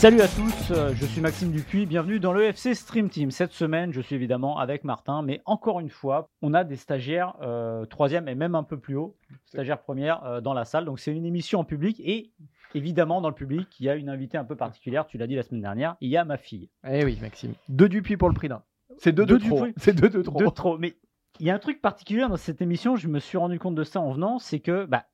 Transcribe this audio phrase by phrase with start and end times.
[0.00, 3.30] Salut à tous, euh, je suis Maxime Dupuis, bienvenue dans le FC Stream Team.
[3.30, 7.34] Cette semaine, je suis évidemment avec Martin, mais encore une fois, on a des stagiaires
[7.42, 9.14] euh, troisième et même un peu plus haut,
[9.44, 10.86] stagiaires première euh, dans la salle.
[10.86, 12.30] Donc c'est une émission en public et
[12.74, 15.34] évidemment dans le public, il y a une invitée un peu particulière, tu l'as dit
[15.34, 16.70] la semaine dernière, il y a ma fille.
[16.88, 17.52] Eh oui, Maxime.
[17.68, 18.62] Deux Dupuis pour le prix d'un.
[19.02, 19.66] C'est deux, Deux de trop.
[19.78, 20.50] C'est deux de trop.
[20.50, 20.76] Trop.
[20.78, 20.94] Mais
[21.38, 23.82] il y a un truc particulier dans cette émission, je me suis rendu compte de
[23.82, 25.06] ça en venant, c'est que bah,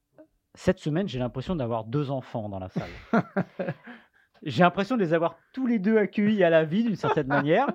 [0.54, 2.90] cette semaine, j'ai l'impression d'avoir deux enfants dans la salle.
[4.42, 7.68] j'ai l'impression de les avoir tous les deux accueillis à la vie d'une certaine manière.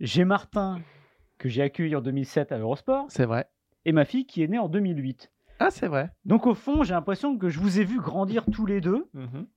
[0.00, 0.80] J'ai Martin,
[1.36, 3.46] que j'ai accueilli en 2007 à Eurosport, C'est vrai.
[3.84, 5.30] et ma fille qui est née en 2008.
[5.58, 6.10] Ah, c'est vrai.
[6.24, 9.08] Donc au fond, j'ai l'impression que je vous ai vu grandir tous les deux,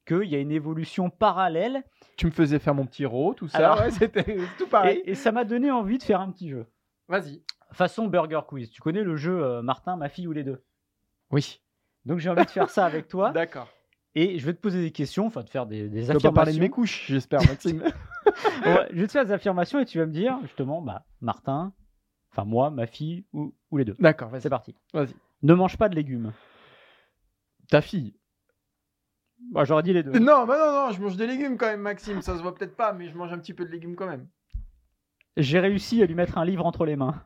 [0.07, 1.83] qu'il y a une évolution parallèle,
[2.17, 3.57] Tu me faisais faire mon petit ro, tout ça.
[3.57, 5.01] Alors- ouais, c'était tout pareil.
[5.05, 6.65] et, et ça m'a donné envie de faire un petit jeu.
[7.07, 7.41] Vas-y.
[7.71, 8.69] Façon Burger Quiz.
[8.69, 10.63] Tu connais le jeu euh, Martin, ma fille ou les deux?
[11.31, 11.61] Oui.
[12.05, 13.29] Donc j'ai envie de faire ça avec toi.
[13.33, 13.67] D'accord.
[14.15, 16.19] Et je vais te poser des questions, enfin te faire des, des Tu vas pas
[16.19, 16.61] parler de affirmations.
[16.61, 17.83] mes couches, j'espère, Maxime.
[18.65, 21.73] Ouais, je vais te faire des affirmations et tu vas me dire justement, bah, Martin,
[22.31, 23.95] enfin moi, ma fille ou, ou les deux.
[23.99, 24.41] D'accord, vas-y.
[24.41, 24.75] C'est parti.
[24.93, 25.13] Vas-y.
[25.41, 26.33] Ne mange pas de légumes.
[27.69, 28.15] Ta fille.
[29.51, 30.11] Bah, J'aurais dit les deux.
[30.19, 32.21] Non, bah non, non, je mange des légumes quand même, Maxime.
[32.21, 34.27] Ça se voit peut-être pas, mais je mange un petit peu de légumes quand même.
[35.37, 37.23] J'ai réussi à lui mettre un livre entre les mains.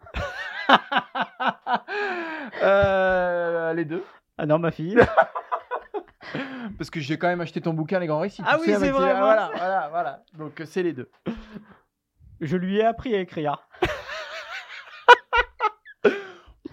[2.61, 4.03] euh, les deux.
[4.37, 4.97] Ah non, ma fille.
[6.77, 8.43] Parce que j'ai quand même acheté ton bouquin, Les Grands Récits.
[8.45, 10.23] Ah oui, c'est vrai, Ah, Voilà, voilà, voilà.
[10.37, 11.09] Donc euh, c'est les deux.
[12.41, 13.67] Je lui ai appris à écrire.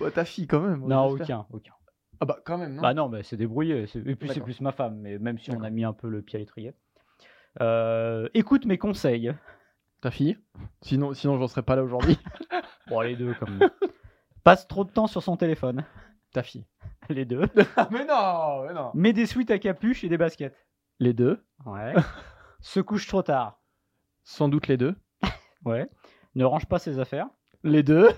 [0.01, 0.87] Bah, ta fille quand même.
[0.87, 1.73] non, aucun, aucun.
[2.21, 3.87] Ah bah quand même, non Bah non, mais c'est débrouillé.
[3.95, 6.21] Et puis c'est plus ma femme, mais même si on a mis un peu le
[6.23, 6.75] pied à l'étrier.
[7.61, 9.35] Euh, écoute mes conseils.
[10.01, 10.39] Ta fille?
[10.83, 12.19] Sinon, sinon j'en serais pas là aujourd'hui.
[12.89, 13.61] Bon, les deux comme.
[14.43, 15.85] Passe trop de temps sur son téléphone.
[16.33, 16.67] Ta fille.
[17.09, 17.43] Les deux.
[17.93, 18.91] mais non, mais non.
[18.95, 20.57] Mets des suites à capuche et des baskets.
[20.99, 21.41] Les deux?
[21.65, 21.95] Ouais.
[22.61, 23.61] Se couche trop tard.
[24.25, 24.97] Sans doute les deux.
[25.65, 25.89] Ouais.
[26.35, 27.29] Ne range pas ses affaires.
[27.63, 28.09] Les deux?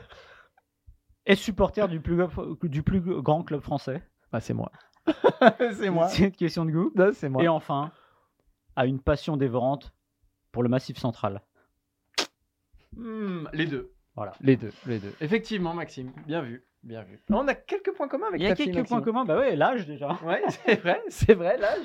[1.24, 2.18] Est supporter du plus,
[2.64, 4.02] du plus grand club français.
[4.32, 4.72] Bah c'est moi.
[5.58, 6.08] c'est moi.
[6.08, 6.90] C'est une question de goût.
[6.94, 7.42] Non, c'est moi.
[7.42, 7.92] Et enfin,
[8.76, 9.92] a une passion dévorante
[10.50, 11.42] pour le massif central.
[12.96, 13.92] Hmm, les deux.
[14.14, 14.32] Voilà.
[14.40, 15.14] Les deux, les deux.
[15.20, 17.22] Effectivement, Maxime, bien vu, bien vu.
[17.30, 19.24] On a quelques points communs avec Il y a ta quelques points communs.
[19.24, 20.18] Bah ouais, l'âge déjà.
[20.24, 21.84] Ouais, c'est vrai, c'est vrai, l'âge.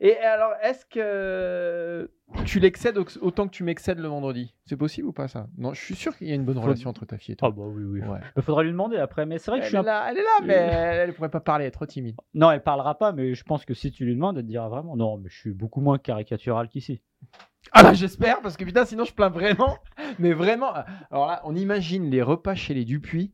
[0.00, 2.10] Et alors, est-ce que
[2.44, 4.54] tu l'excèdes au- autant que tu m'excèdes le vendredi?
[4.66, 5.48] C'est possible ou pas ça?
[5.56, 7.36] Non, je suis sûr qu'il y a une bonne Faut- relation entre ta fille et
[7.36, 7.48] toi.
[7.48, 8.00] Ah bah oui, oui.
[8.00, 8.20] Ouais.
[8.36, 9.26] Il faudra lui demander après.
[9.26, 9.82] Mais c'est vrai que je suis est un...
[9.82, 12.16] là, elle est là, mais elle, elle pourrait pas parler, elle est trop timide.
[12.34, 14.68] Non, elle parlera pas, mais je pense que si tu lui demandes, elle te dira
[14.68, 17.02] vraiment non, mais je suis beaucoup moins caricatural qu'ici.
[17.72, 19.76] Ah bah j'espère, parce que putain, sinon je plains vraiment.
[20.18, 20.72] Mais vraiment,
[21.10, 23.32] alors là, on imagine les repas chez les Dupuis.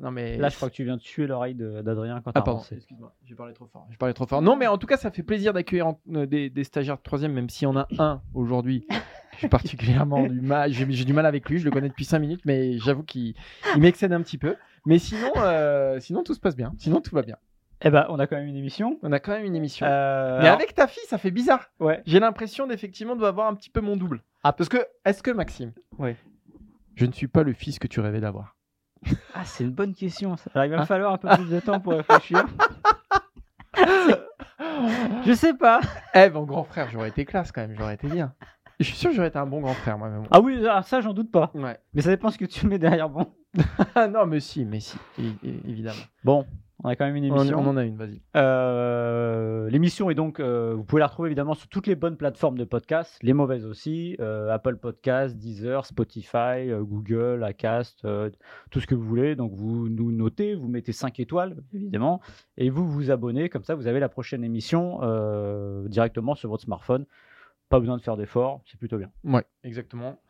[0.00, 2.42] Non mais Là, je crois que tu viens de tuer l'oreille de- d'Adrien quand Ah
[2.42, 2.76] pardon, avancé.
[2.76, 3.86] excuse-moi, j'ai parlé trop fort.
[3.90, 4.42] J'ai parlé trop fort.
[4.42, 7.32] Non, mais en tout cas, ça fait plaisir d'accueillir euh, des, des stagiaires de troisième,
[7.32, 8.86] même s'il y en a un aujourd'hui.
[9.38, 11.58] J'ai particulièrement du mal, j'ai du mal avec lui.
[11.58, 13.34] Je le connais depuis 5 minutes, mais j'avoue qu'il
[13.74, 14.56] il m'excède un petit peu.
[14.86, 16.72] Mais sinon, euh, sinon tout se passe bien.
[16.78, 17.36] Sinon tout va bien.
[17.86, 18.98] Eh ben, on a quand même une émission.
[19.02, 19.84] On a quand même une émission.
[19.86, 21.70] Euh, mais avec ta fille, ça fait bizarre.
[21.80, 22.00] Ouais.
[22.06, 24.22] J'ai l'impression d'effectivement de avoir un petit peu mon double.
[24.44, 24.52] Ah.
[24.52, 26.16] Parce que, est-ce que Maxime, Ouais.
[26.94, 28.53] je ne suis pas le fils que tu rêvais d'avoir
[29.34, 30.36] Ah, c'est une bonne question.
[30.36, 30.50] Ça.
[30.54, 32.46] Alors, il va me Hein falloir un peu plus de temps pour réfléchir.
[35.26, 35.80] Je sais pas.
[36.14, 37.74] Eh, mon grand frère, j'aurais été classe quand même.
[37.76, 38.34] J'aurais été bien.
[38.80, 40.24] Je suis sûr que j'aurais été un bon grand frère moi-même.
[40.30, 41.50] Ah oui, ah, ça, j'en doute pas.
[41.54, 41.78] Ouais.
[41.94, 43.32] Mais ça dépend ce que tu mets derrière bon.
[43.94, 44.96] Ah non, mais si, mais si,
[45.42, 46.02] évidemment.
[46.24, 46.44] Bon,
[46.84, 47.58] on a quand même une On, émission.
[47.58, 48.20] on en a une, vas-y.
[48.36, 52.58] Euh, L'émission est donc, euh, vous pouvez la retrouver évidemment sur toutes les bonnes plateformes
[52.58, 58.30] de podcast, les mauvaises aussi, euh, Apple Podcast, Deezer, Spotify, euh, Google, Acast, euh,
[58.70, 59.34] tout ce que vous voulez.
[59.34, 62.20] Donc vous nous notez, vous mettez 5 étoiles évidemment,
[62.58, 66.64] et vous vous abonnez, comme ça vous avez la prochaine émission euh, directement sur votre
[66.64, 67.06] smartphone.
[67.70, 69.10] Pas besoin de faire d'efforts, c'est plutôt bien.
[69.24, 70.20] Ouais, exactement.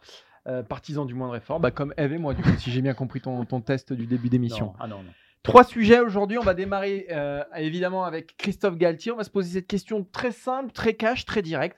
[0.46, 2.94] Euh, partisan du moindre effort, bah, comme Eve et moi, du coup, si j'ai bien
[2.94, 4.74] compris ton, ton test du début d'émission.
[4.78, 5.10] Ah non, non.
[5.44, 6.38] Trois sujets aujourd'hui.
[6.38, 9.12] On va démarrer euh, évidemment avec Christophe Galtier.
[9.12, 11.76] On va se poser cette question très simple, très cash, très directe.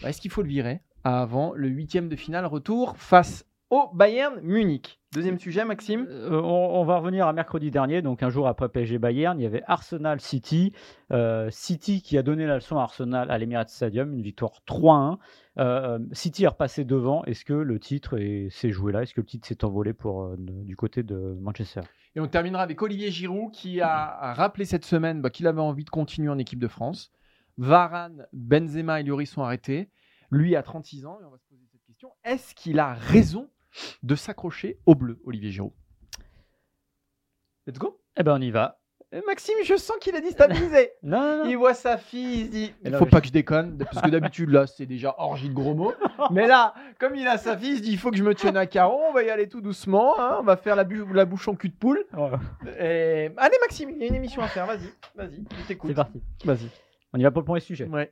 [0.00, 4.38] Bah, Est-ce qu'il faut le virer avant le huitième de finale retour face au Bayern
[4.42, 5.00] Munich.
[5.14, 6.06] Deuxième sujet, Maxime.
[6.10, 9.42] Euh, on, on va revenir à mercredi dernier, donc un jour après PSG Bayern, il
[9.44, 10.74] y avait Arsenal City.
[11.10, 15.16] Euh, City qui a donné la leçon à Arsenal à l'Emirates Stadium, une victoire 3-1.
[15.58, 17.24] Euh, City est repassé devant.
[17.24, 19.02] Est-ce que le titre est- s'est joué là?
[19.02, 21.80] Est-ce que le titre s'est envolé pour, euh, du côté de Manchester?
[22.14, 25.62] Et on terminera avec Olivier Giroud qui a, a rappelé cette semaine bah, qu'il avait
[25.62, 27.10] envie de continuer en équipe de France.
[27.56, 29.88] Varane, Benzema et Lloris sont arrêtés.
[30.30, 32.10] Lui a 36 ans et on va se poser cette question.
[32.24, 33.48] Est-ce qu'il a raison
[34.02, 35.72] de s'accrocher au bleu, Olivier Giroud
[37.66, 38.00] Let's go.
[38.16, 38.78] Eh ben on y va.
[39.14, 40.92] Et Maxime, je sens qu'il est déstabilisé.
[41.02, 41.50] Non, non, non.
[41.50, 44.08] Il voit sa fille, il se dit il faut pas que je déconne, parce que
[44.08, 45.92] d'habitude là c'est déjà orgie de gros mots.
[46.30, 48.34] Mais là, comme il a sa fille, il se dit il faut que je me
[48.34, 51.04] tienne à carreau, on va y aller tout doucement, hein, on va faire la, bu-
[51.12, 52.04] la bouche en cul de poule.
[52.80, 53.30] Et...
[53.36, 55.90] Allez Maxime, il y a une émission à faire, vas-y, vas-y, je t'écoute.
[55.90, 56.22] C'est parti.
[56.44, 56.68] Vas-y.
[57.12, 57.84] On y va pour le premier sujet.
[57.86, 58.10] Ouais.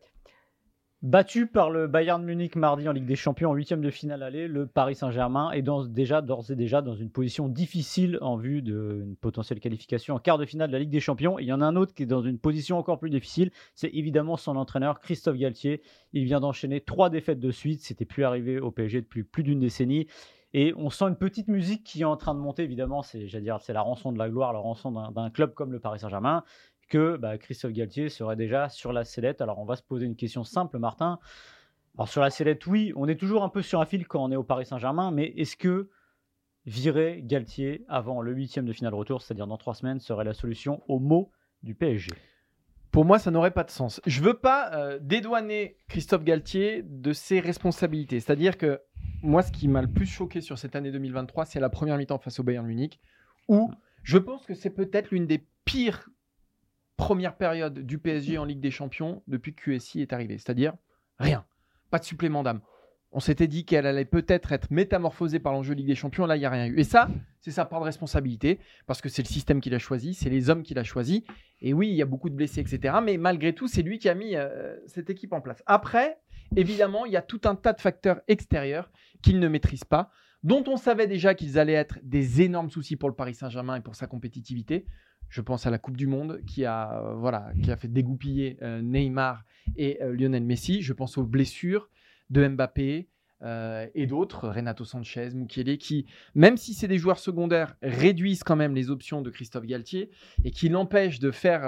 [1.03, 4.47] Battu par le Bayern Munich mardi en Ligue des Champions en huitième de finale aller,
[4.47, 9.17] le Paris Saint-Germain est déjà d'ores et déjà dans une position difficile en vue d'une
[9.17, 11.39] potentielle qualification en quart de finale de la Ligue des Champions.
[11.39, 13.89] Il y en a un autre qui est dans une position encore plus difficile, c'est
[13.95, 15.81] évidemment son entraîneur Christophe Galtier.
[16.13, 19.61] Il vient d'enchaîner trois défaites de suite, c'était plus arrivé au PSG depuis plus d'une
[19.61, 20.07] décennie.
[20.53, 23.27] Et on sent une petite musique qui est en train de monter, évidemment, c'est
[23.73, 26.45] la rançon de la gloire, la rançon d'un club comme le Paris Saint-Germain
[26.91, 29.41] que bah, Christophe Galtier serait déjà sur la sellette.
[29.41, 31.19] Alors on va se poser une question simple, Martin.
[31.97, 34.31] Alors sur la sellette, oui, on est toujours un peu sur un fil quand on
[34.31, 35.89] est au Paris Saint-Germain, mais est-ce que
[36.67, 40.83] virer Galtier avant le huitième de finale retour, c'est-à-dire dans trois semaines, serait la solution
[40.89, 41.31] au mot
[41.63, 42.11] du PSG
[42.91, 44.01] Pour moi, ça n'aurait pas de sens.
[44.07, 48.21] Je veux pas euh, dédouaner Christophe Galtier de ses responsabilités.
[48.21, 48.81] C'est-à-dire que
[49.23, 52.19] moi, ce qui m'a le plus choqué sur cette année 2023, c'est la première mi-temps
[52.19, 53.01] face au Bayern Munich,
[53.49, 53.71] où
[54.03, 56.09] je pense que c'est peut-être l'une des pires
[57.01, 60.37] premières périodes du PSG en Ligue des Champions depuis que QSI est arrivé.
[60.37, 60.75] C'est-à-dire
[61.19, 61.47] rien,
[61.91, 62.61] pas de supplément d'âme.
[63.11, 66.27] On s'était dit qu'elle allait peut-être être métamorphosée par l'enjeu Ligue des Champions.
[66.27, 66.79] Là, il n'y a rien eu.
[66.79, 67.09] Et ça,
[67.41, 70.51] c'est sa part de responsabilité, parce que c'est le système qu'il a choisi, c'est les
[70.51, 71.25] hommes qu'il a choisi.
[71.63, 72.99] Et oui, il y a beaucoup de blessés, etc.
[73.03, 75.63] Mais malgré tout, c'est lui qui a mis euh, cette équipe en place.
[75.65, 76.19] Après,
[76.55, 78.91] évidemment, il y a tout un tas de facteurs extérieurs
[79.23, 80.11] qu'il ne maîtrise pas,
[80.43, 83.81] dont on savait déjà qu'ils allaient être des énormes soucis pour le Paris Saint-Germain et
[83.81, 84.87] pour sa compétitivité.
[85.31, 88.59] Je pense à la Coupe du Monde qui a, euh, voilà, qui a fait dégoupiller
[88.63, 89.45] euh, Neymar
[89.77, 90.83] et euh, Lionel Messi.
[90.83, 91.89] Je pense aux blessures
[92.29, 93.09] de Mbappé
[93.95, 96.05] et d'autres, Renato Sanchez, Mukiele, qui,
[96.35, 100.11] même si c'est des joueurs secondaires, réduisent quand même les options de Christophe Galtier
[100.45, 101.63] et qui l'empêchent de faire,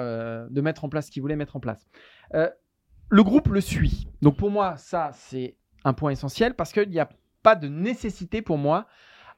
[0.50, 1.88] de mettre en place ce qu'il voulait mettre en place.
[2.34, 4.06] Le groupe le suit.
[4.20, 7.08] Donc pour moi, ça c'est un point essentiel parce qu'il n'y a
[7.42, 8.86] pas de nécessité pour moi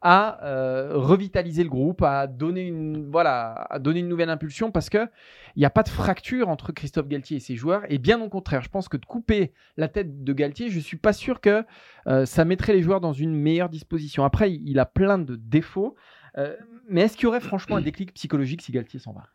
[0.05, 4.91] à euh, revitaliser le groupe, à donner une voilà, à donner une nouvelle impulsion parce
[4.91, 5.09] que
[5.56, 8.29] il n'y a pas de fracture entre Christophe Galtier et ses joueurs et bien au
[8.29, 11.65] contraire, je pense que de couper la tête de Galtier, je suis pas sûr que
[12.06, 14.25] euh, ça mettrait les joueurs dans une meilleure disposition.
[14.25, 15.95] Après, il il a plein de défauts,
[16.37, 16.57] euh,
[16.89, 19.29] mais est-ce qu'il y aurait franchement un déclic psychologique si Galtier s'en va?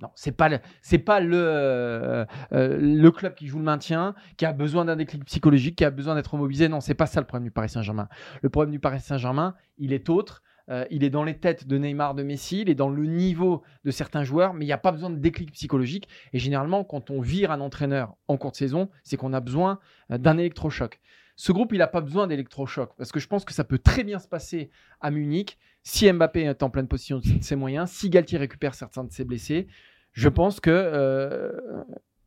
[0.00, 0.50] Non, c'est pas
[0.82, 4.96] c'est pas le, euh, euh, le club qui joue le maintien, qui a besoin d'un
[4.96, 6.68] déclic psychologique, qui a besoin d'être mobilisé.
[6.68, 8.08] Non, c'est pas ça le problème du Paris Saint-Germain.
[8.42, 10.42] Le problème du Paris Saint-Germain, il est autre.
[10.68, 13.62] Euh, il est dans les têtes de Neymar, de Messi, il est dans le niveau
[13.84, 16.08] de certains joueurs, mais il n'y a pas besoin de déclic psychologique.
[16.32, 19.78] Et généralement, quand on vire un entraîneur en cours de saison, c'est qu'on a besoin
[20.10, 21.00] d'un électrochoc.
[21.36, 24.04] Ce groupe, il n'a pas besoin d'électrochoc parce que je pense que ça peut très
[24.04, 28.10] bien se passer à Munich si Mbappé est en pleine position de ses moyens, si
[28.10, 29.68] Galtier récupère certains de ses blessés.
[30.12, 31.52] Je pense que euh,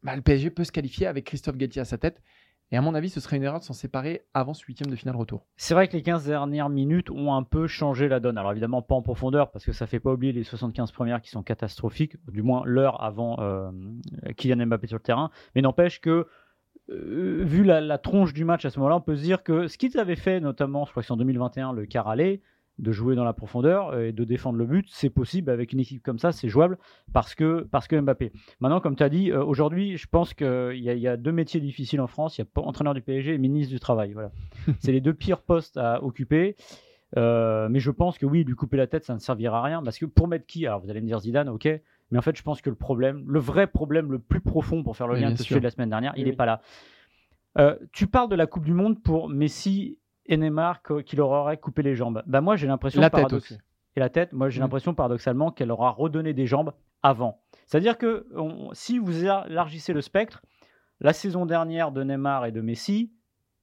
[0.04, 2.22] bah, le PSG peut se qualifier avec Christophe Galtier à sa tête.
[2.72, 4.96] Et à mon avis, ce serait une erreur de s'en séparer avant ce huitième de
[4.96, 5.48] finale retour.
[5.58, 8.38] C'est vrai que les 15 dernières minutes ont un peu changé la donne.
[8.38, 11.32] Alors évidemment pas en profondeur parce que ça fait pas oublier les 75 premières qui
[11.32, 13.72] sont catastrophiques, du moins l'heure avant euh,
[14.38, 15.32] Kylian Mbappé sur le terrain.
[15.56, 16.28] Mais n'empêche que
[16.92, 19.68] euh, vu la, la tronche du match à ce moment-là, on peut se dire que
[19.68, 22.42] ce qu'ils avaient fait, notamment, je crois que c'est en 2021, le aller,
[22.80, 26.02] de jouer dans la profondeur et de défendre le but, c'est possible avec une équipe
[26.02, 26.78] comme ça, c'est jouable
[27.12, 28.32] parce que, parce que Mbappé.
[28.62, 31.18] Maintenant, comme tu as dit, euh, aujourd'hui, je pense qu'il y, a- il y a
[31.18, 32.38] deux métiers difficiles en France.
[32.38, 34.14] Il y a entraîneur du PSG et ministre du Travail.
[34.14, 34.32] Voilà.
[34.80, 36.56] c'est les deux pires postes à occuper.
[37.18, 39.84] Euh, mais je pense que oui, lui couper la tête, ça ne servira à rien.
[39.84, 40.66] Parce que pour mettre qui?
[40.66, 41.68] Alors vous allez me dire Zidane, ok.
[42.12, 44.98] Mais en fait, je pense que le problème, le vrai problème le plus profond pour
[44.98, 45.46] faire le Oui, lien sûr.
[45.46, 46.36] sujet de la semaine dernière, Oui, il n'est oui.
[46.36, 46.62] pas là.
[47.58, 51.30] Euh, tu parles de la Coupe du Monde pour Messi et Neymar que- qui leur
[51.30, 52.24] auraient coupé les jambes.
[52.28, 53.58] Bah moi, j'ai l'impression La tête aussi.
[53.96, 57.42] et la tête, moi j'ai l'impression paradoxalement qu'elle leur a redonné des jambes avant.
[57.66, 60.42] C'est-à-dire que on- si vous élargissez le spectre,
[61.00, 63.12] la saison dernière de Neymar et de Messi,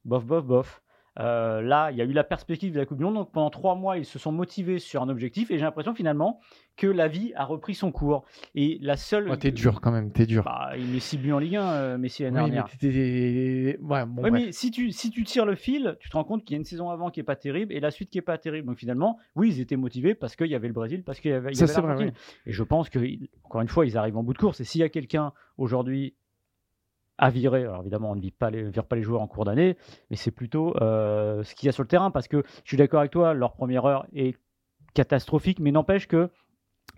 [0.04, 0.82] bof, bof, bof.
[1.18, 3.14] Euh, là, il y a eu la perspective de la Coupe du Monde.
[3.14, 5.50] Donc pendant trois mois, ils se sont motivés sur un objectif.
[5.50, 6.40] Et j'ai l'impression finalement
[6.76, 8.24] que la vie a repris son cours.
[8.54, 9.30] Et la seule.
[9.30, 10.44] Ouais, t'es dur quand même, t'es dur.
[10.44, 12.70] Bah, il met 6 buts en Ligue 1, euh, Messi l'année Oui, mais dernière.
[12.78, 14.44] t'étais- ouais, bon, Ouais, bref.
[14.46, 16.58] mais si tu, si tu tires le fil, tu te rends compte qu'il y a
[16.58, 18.66] une saison avant qui est pas terrible et la suite qui est pas terrible.
[18.66, 21.34] Donc finalement, oui, ils étaient motivés parce qu'il y avait le Brésil, parce qu'il y
[21.34, 22.12] avait, il y Ça, avait vrai, l'Argentine.
[22.44, 22.98] Et je pense que,
[23.44, 24.60] encore une fois, ils arrivent en bout de course.
[24.60, 26.14] Et s'il y a quelqu'un aujourd'hui
[27.18, 29.44] à virer, alors évidemment, on ne vire pas les, vire pas les joueurs en cours
[29.44, 29.76] d'année,
[30.10, 32.76] mais c'est plutôt euh, ce qu'il y a sur le terrain parce que je suis
[32.76, 34.36] d'accord avec toi, leur première heure est
[34.94, 36.30] catastrophique, mais n'empêche que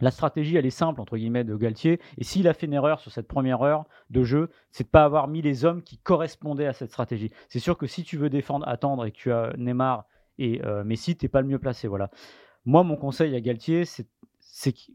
[0.01, 1.99] la stratégie, elle est simple, entre guillemets, de Galtier.
[2.19, 5.05] Et s'il a fait une erreur sur cette première heure de jeu, c'est de pas
[5.05, 7.33] avoir mis les hommes qui correspondaient à cette stratégie.
[7.49, 10.05] C'est sûr que si tu veux défendre, attendre et que tu as Neymar
[10.39, 11.89] et euh, Messi, t'es pas le mieux placé.
[11.89, 12.11] Voilà.
[12.65, 14.07] Moi, mon conseil à Galtier, c'est,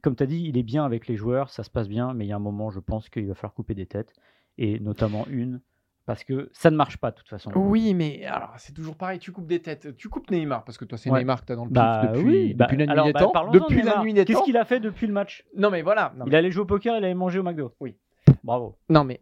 [0.01, 2.25] comme tu as dit, il est bien avec les joueurs, ça se passe bien, mais
[2.25, 4.13] il y a un moment, je pense qu'il va falloir couper des têtes,
[4.57, 5.61] et notamment une,
[6.05, 7.51] parce que ça ne marche pas de toute façon.
[7.55, 9.95] Oui, mais alors c'est toujours pareil, tu coupes des têtes.
[9.95, 11.19] Tu coupes Neymar, parce que toi c'est Ouais.
[11.19, 13.13] Neymar que t'as dans le pif Bah depuis, oui, bah, depuis la nuit alors, des
[13.13, 13.51] bah, temps.
[13.51, 15.45] Depuis la nuit des Qu'est-ce qu'il a fait depuis le match?
[15.55, 16.13] Non mais voilà.
[16.17, 17.73] Non, Il mais, allait jouer au poker, il allait manger au McDo.
[17.79, 17.95] Oui.
[18.43, 18.77] Bravo.
[18.89, 19.21] non, mais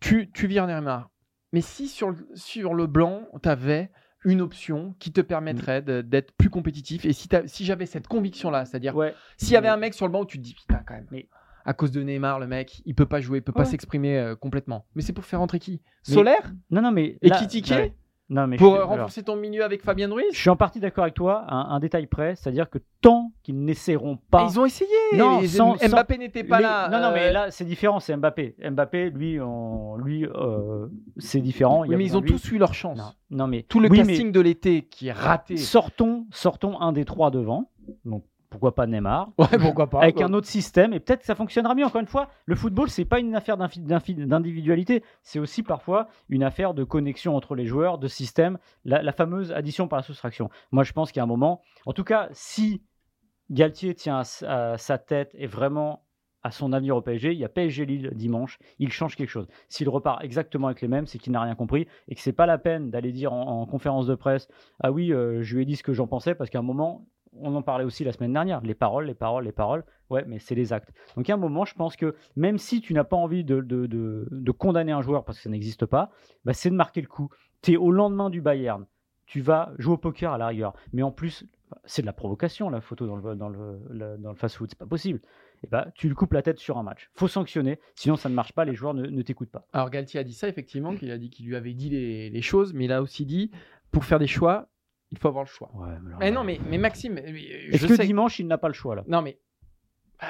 [0.00, 1.10] tu, tu vires Neymar.
[1.52, 3.90] Mais si sur le, sur le blanc, t'avais
[4.24, 8.96] une option qui te permettrait d'être plus compétitif, et si, si j'avais cette conviction-là, c'est-à-dire
[8.96, 9.14] Ouais.
[9.36, 11.06] S'il y avait un mec sur le banc où tu te dis putain quand même,
[11.12, 11.28] Mais-
[11.66, 14.34] à cause de Neymar, le mec, il peut pas jouer, il peut pas s'exprimer euh,
[14.36, 14.86] complètement.
[14.94, 15.82] Mais c'est pour faire rentrer qui?
[16.02, 16.52] Solaire?
[16.70, 17.18] Non, non, mais.
[17.22, 17.70] Et là- Kitike?
[17.70, 17.92] ouais.
[18.28, 20.26] Non, mais Pour euh, alors, renforcer ton milieu avec Fabien Ruiz?
[20.32, 23.64] Je suis en partie d'accord avec toi, un, un détail près, c'est-à-dire que tant qu'ils
[23.64, 24.48] n'essaieront pas.
[24.50, 26.88] Ils ont essayé Non, les- sans- sans- Mbappé n'était pas là.
[26.88, 28.56] Non, non, mais euh, là, c'est différent, c'est Mbappé.
[28.68, 31.82] Mbappé, lui, on- lui euh, c'est différent.
[31.82, 32.32] oui, mais ils ont lui.
[32.32, 32.98] tous eu leur chance.
[32.98, 33.62] Non, non, mais.
[33.62, 35.56] Tout le oui, mais casting de l'été qui est raté.
[35.56, 37.70] Sortons, sortons un des trois devant.
[38.04, 38.24] Donc,
[38.56, 40.00] pourquoi pas Neymar Ouais, pourquoi pas.
[40.00, 41.84] avec un autre système et peut-être que ça fonctionnera mieux.
[41.84, 46.72] Encore une fois, le football, c'est pas une affaire d'individualité, c'est aussi parfois une affaire
[46.72, 50.48] de connexion entre les joueurs, de système, la, la fameuse addition par la soustraction.
[50.72, 52.82] Moi, je pense qu'il y a un moment, en tout cas, si
[53.50, 56.02] Galtier tient à, sa tête et vraiment
[56.42, 59.48] à son avenir au PSG, il y a PSG Lille dimanche, il change quelque chose.
[59.68, 62.46] S'il repart exactement avec les mêmes, c'est qu'il n'a rien compris et que c'est pas
[62.46, 64.48] la peine d'aller dire en, en conférence de presse
[64.80, 67.04] ah oui, euh, je lui ai dit ce que j'en pensais parce qu'à un moment,
[67.40, 70.38] on en parlait aussi la semaine dernière, les paroles, les paroles, les paroles, ouais, mais
[70.38, 70.92] c'est les actes.
[71.16, 73.86] Donc, a un moment, je pense que même si tu n'as pas envie de, de-
[73.86, 76.10] de- condamner un joueur parce que ça n'existe pas,
[76.44, 77.28] bah, c'est de marquer le coup.
[77.62, 78.86] Tu es au lendemain du Bayern,
[79.26, 81.44] tu vas jouer au poker à la rigueur, mais en plus,
[81.84, 84.78] c'est de la provocation, la photo dans le, dans le, le- dans le fast-food, c'est
[84.78, 85.20] pas possible.
[85.64, 87.10] Et bah, tu lui coupes la tête sur un match.
[87.14, 89.66] faut sanctionner, sinon ça ne marche pas, les joueurs ne, ne t'écoutent pas.
[89.72, 92.42] Alors Galtier a dit ça effectivement, qu'il a dit qu'il lui avait dit les, les
[92.42, 93.50] choses, mais il a aussi dit
[93.90, 94.68] pour faire des choix,
[95.12, 95.70] il faut avoir le choix.
[95.74, 98.04] Ouais, mais alors, Mais non, mais, mais Maxime, Est-ce je que sais.
[98.06, 99.04] dimanche, il n'a pas le choix là?
[99.06, 99.38] Non mais
[100.22, 100.26] euh,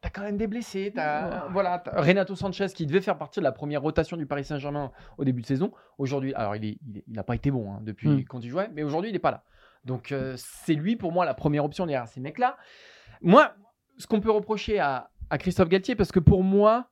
[0.00, 0.92] t'as quand même des blessés.
[0.94, 4.44] T'as voilà, t'as Renato Sanchez qui devait faire partie de la première rotation du Paris
[4.44, 5.72] Saint-Germain au début de saison.
[5.98, 8.24] Aujourd'hui, alors il est, il est- il n'a pas été bon hein, depuis Hmm.
[8.24, 9.44] quand il jouait, mais aujourd'hui il n'est pas là.
[9.84, 12.56] Donc euh, c'est lui pour moi la première option derrière ces mecs-là.
[13.22, 13.52] Moi,
[13.98, 16.88] ce qu'on peut reprocher à, à Christophe Galtier, parce que pour moi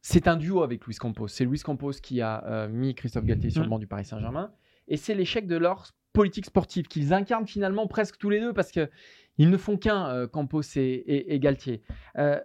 [0.00, 1.28] c'est un duo avec Luis Campos.
[1.28, 3.70] C'est Luis Campos qui a euh, mis Christophe Galtier sur le Hmm.
[3.70, 4.52] banc du Paris Saint-Germain,
[4.88, 8.72] et c'est l'échec de leur politique sportive qu'ils incarnent finalement presque tous les deux parce
[8.72, 8.90] que
[9.38, 11.82] ils ne font qu'un, euh, Campos et, et- et Galtier.
[12.18, 12.40] Euh,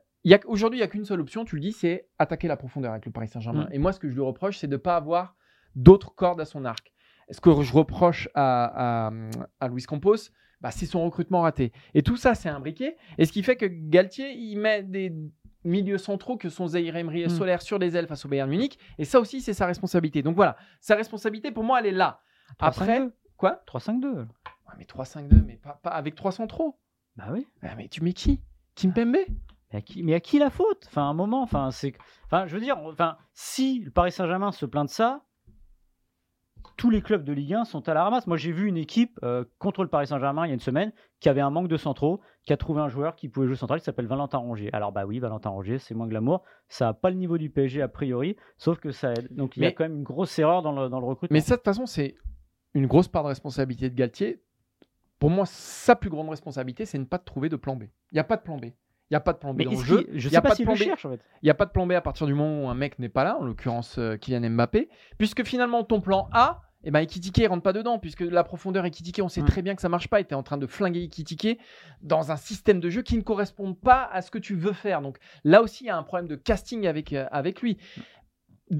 [0.45, 3.07] Aujourd'hui, il n'y a qu'une seule option, tu le dis, c'est attaquer la profondeur avec
[3.07, 3.63] le Paris Saint-Germain.
[3.65, 3.73] Mm.
[3.73, 5.35] Et moi, ce que je lui reproche, c'est de ne pas avoir
[5.75, 6.91] d'autres cordes à son arc.
[7.31, 9.11] Ce que je reproche à, à,
[9.59, 10.17] à Luis Campos,
[10.59, 11.71] bah, c'est son recrutement raté.
[11.95, 12.97] Et tout ça, c'est imbriqué.
[13.17, 15.11] Et ce qui fait que Galtier, il met des
[15.63, 17.29] milieux centraux que sont Zaire Emery et Mm.
[17.29, 18.77] Solaire sur les ailes face au Bayern Munich.
[18.99, 20.21] Et ça aussi, c'est sa responsabilité.
[20.21, 22.19] Donc voilà, sa responsabilité, pour moi, elle est là.
[22.59, 23.11] Après, 3-5-2.
[23.41, 23.61] Quoi?
[23.67, 24.19] 3-5-2.
[24.19, 24.25] Ouais,
[24.77, 26.79] Mais 3-5-2, mais pas, pas avec 3 centraux.
[27.17, 27.47] Bah oui.
[27.61, 28.39] Ah, mais tu mets qui?
[28.75, 29.17] Kimpembe
[29.73, 30.85] Mais à qui, mais à qui la faute?
[30.87, 31.93] Enfin, un moment, enfin, c'est,
[32.25, 35.23] enfin, je veux dire, enfin, si le Paris Saint-Germain se plaint de ça,
[36.77, 38.27] tous les clubs de Ligue 1 sont à la ramasse.
[38.27, 40.93] Moi, j'ai vu une équipe euh, contre le Paris Saint-Germain il y a une semaine
[41.19, 43.79] qui avait un manque de centraux, qui a trouvé un joueur qui pouvait jouer central,
[43.79, 44.73] qui s'appelle Valentin Rongier.
[44.73, 46.43] Alors, bah oui, Valentin Rongier, c'est moins glamour.
[46.69, 49.27] Ça n'a pas le niveau du PSG a priori, sauf que ça aide.
[49.31, 51.33] Donc, il y a quand même une grosse erreur dans le, dans le recrutement.
[51.33, 52.15] Mais ça, de toute façon, c'est
[52.73, 54.41] une grosse part de responsabilité de Galtier.
[55.19, 57.83] Pour moi, sa plus grande responsabilité, c'est de ne pas trouver de plan B.
[58.11, 58.65] Il n'y a pas de plan B.
[58.65, 60.07] Il n'y a pas de plan B Mais dans le jeu.
[60.13, 60.77] je Il y a sais pas de plan B.
[60.77, 61.19] cherche en fait.
[61.41, 63.09] Il n'y a pas de plan B à partir du moment où un mec n'est
[63.09, 67.39] pas là, en l'occurrence euh, Kylian Mbappé, puisque finalement ton plan A, eh ben, Ekitike
[67.39, 69.45] ne rentre pas dedans, puisque la profondeur Ekitike, on sait Mm.
[69.45, 71.59] très bien que ça marche pas, et tu es en train de flinguer Ekitike
[72.01, 75.01] dans un système de jeu qui ne correspond pas à ce que tu veux faire.
[75.01, 77.77] Donc là aussi, il y a un problème de casting avec, euh, avec lui.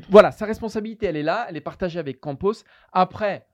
[0.10, 2.54] Voilà, sa responsabilité, elle est là, elle est partagée avec Campos.
[2.94, 3.46] Après,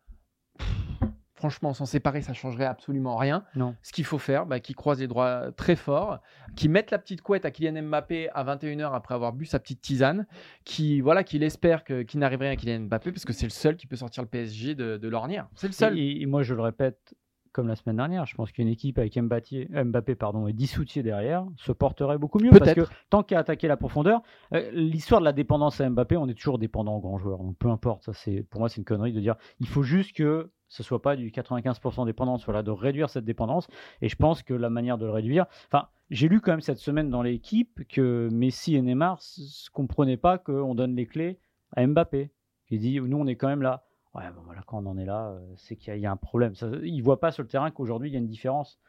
[1.38, 3.44] Franchement, s'en séparer, ça changerait absolument rien.
[3.56, 3.76] Non.
[3.84, 6.20] Ce qu'il faut faire, bah, qu'il croise les droits très fort,
[6.56, 9.80] qu'il mette la petite couette à Kylian Mbappé à 21h après avoir bu sa petite
[9.80, 10.26] tisane,
[10.66, 13.78] qui voilà, qu'il espère qu'il n'arrive rien à Kylian Mbappé parce que c'est le seul
[13.78, 15.48] qui peut sortir le PSG de, de l'ornière.
[15.54, 15.98] C'est le seul.
[16.00, 17.14] Et, et moi, je le répète,
[17.52, 21.04] comme la semaine dernière, je pense qu'une équipe avec Mbappé, Mbappé pardon, et 10 soutiers
[21.04, 22.52] derrière se porterait beaucoup mieux.
[22.52, 24.22] Parce que tant qu'à attaquer la profondeur,
[24.54, 27.40] euh, l'histoire de la dépendance à Mbappé, on est toujours dépendant aux grands joueurs.
[27.40, 30.16] Donc peu importe, ça c'est pour moi c'est une connerie de dire il faut juste
[30.16, 33.68] que ce soit pas du 95% dépendance, voilà, de réduire cette dépendance.
[34.02, 36.78] Et je pense que la manière de le réduire, enfin, j'ai lu quand même cette
[36.80, 41.40] semaine dans l'équipe que Messi et Neymar ne comprenaient pas qu'on donne les clés
[41.76, 42.32] à Mbappé.
[42.70, 43.86] Il dit nous on est quand même là.
[44.14, 46.06] Ouais, bon, voilà, quand on en est là, euh, c'est qu'il y, a- il y
[46.06, 46.56] a un problème.
[46.56, 48.80] Ça, il voit pas sur le terrain qu'aujourd'hui il y a une différence.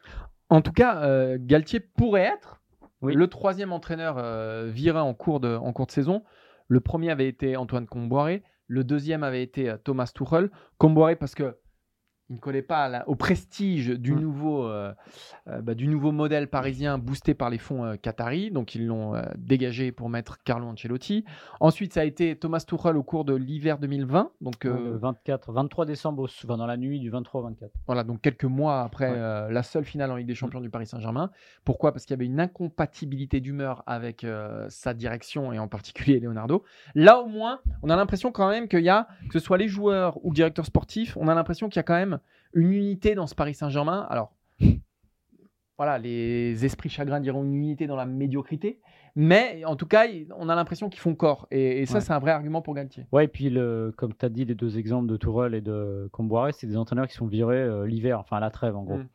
[0.49, 2.61] En tout cas, euh, Galtier pourrait être
[3.01, 3.13] Oui.
[3.13, 6.23] le troisième entraîneur euh, viré en cours, de, en cours de saison.
[6.67, 8.43] Le premier avait été Antoine Comboiré.
[8.67, 10.49] Le deuxième avait été euh, Thomas Tuchel.
[10.77, 11.57] Comboiré parce que
[12.29, 14.19] il ne collait pas au prestige du, Mm.
[14.19, 14.93] nouveau, euh,
[15.47, 18.51] euh, bah, du nouveau modèle parisien boosté par les fonds euh, qataris.
[18.51, 21.25] Donc ils l'ont euh, dégagé pour mettre Carlo Ancelotti.
[21.59, 24.31] Ensuite, ça a été Thomas Tuchel au cours de l'hiver 2020.
[24.41, 27.71] Donc euh, Le 24, 23 décembre, enfin, dans la nuit du 23 au 24.
[27.87, 29.51] voilà, donc quelques mois après Ouais.
[29.51, 31.31] la seule finale en Ligue des Champions du Paris Saint-Germain.
[31.65, 31.91] Pourquoi?
[31.93, 34.25] Parce qu'il y avait une incompatibilité d'humeur avec
[34.69, 36.63] sa direction et en particulier Leonardo.
[36.95, 39.67] Là au moins, on a l'impression quand même qu'il y a, que ce soit les
[39.67, 42.18] joueurs ou le directeur sportif, on a l'impression qu'il y a quand même
[42.53, 44.07] une unité dans ce Paris Saint-Germain.
[44.09, 44.33] Alors,
[45.77, 48.79] voilà, les esprits chagrins diront une unité dans la médiocrité.
[49.15, 50.05] Mais en tout cas,
[50.37, 51.47] on a l'impression qu'ils font corps.
[51.51, 52.01] Et, et ça, Ouais.
[52.01, 53.05] c'est un vrai argument pour Galtier.
[53.11, 56.09] Ouais, et puis le, comme tu as dit, les deux exemples de Tourelle et de
[56.11, 58.97] Comboiré, c'est des entraîneurs qui sont virés euh, l'hiver, enfin à la trêve en gros.
[58.97, 59.07] Mm.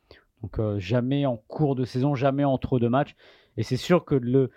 [0.43, 3.15] Donc euh, jamais en cours de saison, jamais en trop de matchs.
[3.57, 4.51] Et c'est sûr que le.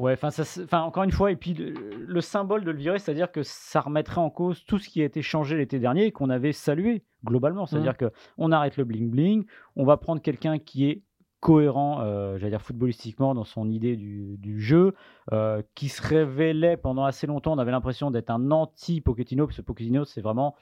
[0.00, 1.74] Ouais, enfin, encore une fois, et puis le,
[2.06, 5.04] le symbole de le virer, c'est-à-dire que ça remettrait en cause tout ce qui a
[5.04, 7.66] été changé l'été dernier et qu'on avait salué globalement.
[7.66, 9.44] C'est-à-dire que on arrête le bling-bling,
[9.76, 11.02] on va prendre quelqu'un qui est
[11.40, 14.94] cohérent, euh, j'allais dire footballistiquement, dans son idée du, du jeu,
[15.32, 19.62] euh, qui se révélait pendant assez longtemps, on avait l'impression d'être un anti-Pochettino, parce que
[19.62, 20.54] Pochettino, c'est vraiment,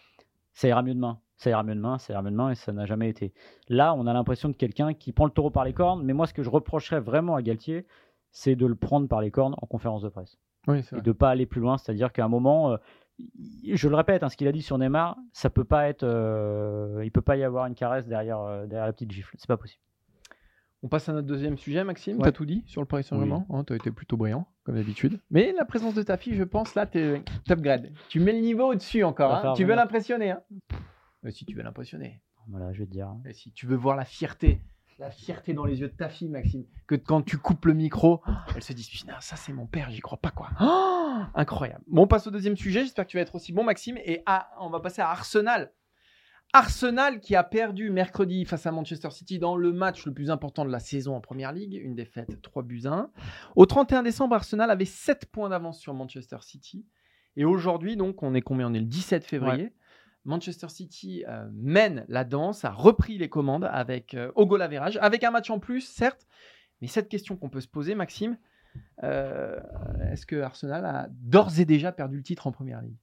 [0.52, 2.87] ça ira mieux demain, ça ira mieux demain, ça ira mieux demain, et ça n'a
[2.87, 3.33] jamais été.
[3.68, 6.26] Là, on a l'impression de quelqu'un qui prend le taureau par les cornes, mais moi,
[6.26, 7.85] ce que je reprocherais vraiment à Galtier,
[8.30, 11.30] c'est de le prendre par les cornes en conférence de presse Oui, et de pas
[11.30, 11.78] aller plus loin.
[11.78, 12.76] C'est-à-dire qu'à un moment, euh,
[13.73, 17.02] je le répète, hein, ce qu'il a dit sur Neymar, ça peut pas être, euh,
[17.04, 19.35] il peut pas y avoir une caresse derrière, euh, derrière la petite gifle.
[19.38, 19.82] C'est pas possible.
[20.84, 22.19] On passe à notre deuxième sujet, Maxime.
[22.19, 22.25] Ouais.
[22.25, 23.45] T'as tout dit sur le Paris Saint-Germain?
[23.50, 25.21] Hein, T'as été plutôt brillant, comme d'habitude.
[25.30, 27.91] Mais la présence de ta fille, je pense, là, t'es top grade.
[28.08, 29.34] Tu mets le niveau au-dessus encore.
[29.34, 29.54] Hein.
[29.56, 30.30] Tu veux l'impressionner.
[30.30, 30.43] Hein?
[31.30, 32.23] Si tu veux l'impressionner.
[32.49, 33.12] Voilà, je vais te dire.
[33.26, 34.62] Et si tu veux voir la fierté,
[34.99, 38.21] la fierté dans les yeux de ta fille, Maxime, que quand tu coupes le micro,
[38.54, 40.49] elle se dit Putain, ça c'est mon père, j'y crois pas quoi.
[40.61, 41.84] Oh, incroyable.
[41.87, 42.82] Bon, on passe au deuxième sujet.
[42.82, 43.97] J'espère que tu vas être aussi bon, Maxime.
[44.04, 45.73] Et à- on va passer à Arsenal.
[46.54, 50.65] Arsenal qui a perdu mercredi face à Manchester City dans le match le plus important
[50.65, 53.11] de la saison en Première Ligue, une défaite 3 buts à 1.
[53.54, 56.87] Au 31 décembre, Arsenal avait 7 points d'avance sur Manchester City.
[57.37, 58.69] Et aujourd'hui, donc, on est combien?
[58.71, 59.73] On est le 17 février.
[60.25, 64.99] Manchester City euh, mène la danse, a repris les commandes avec euh, au goal average,
[65.00, 66.26] avec un match en plus, certes.
[66.81, 68.37] Mais cette question qu'on peut se poser, Maxime,
[69.02, 69.59] euh,
[70.13, 72.97] est-ce que Arsenal a d'ores et déjà perdu le titre en Première Ligue?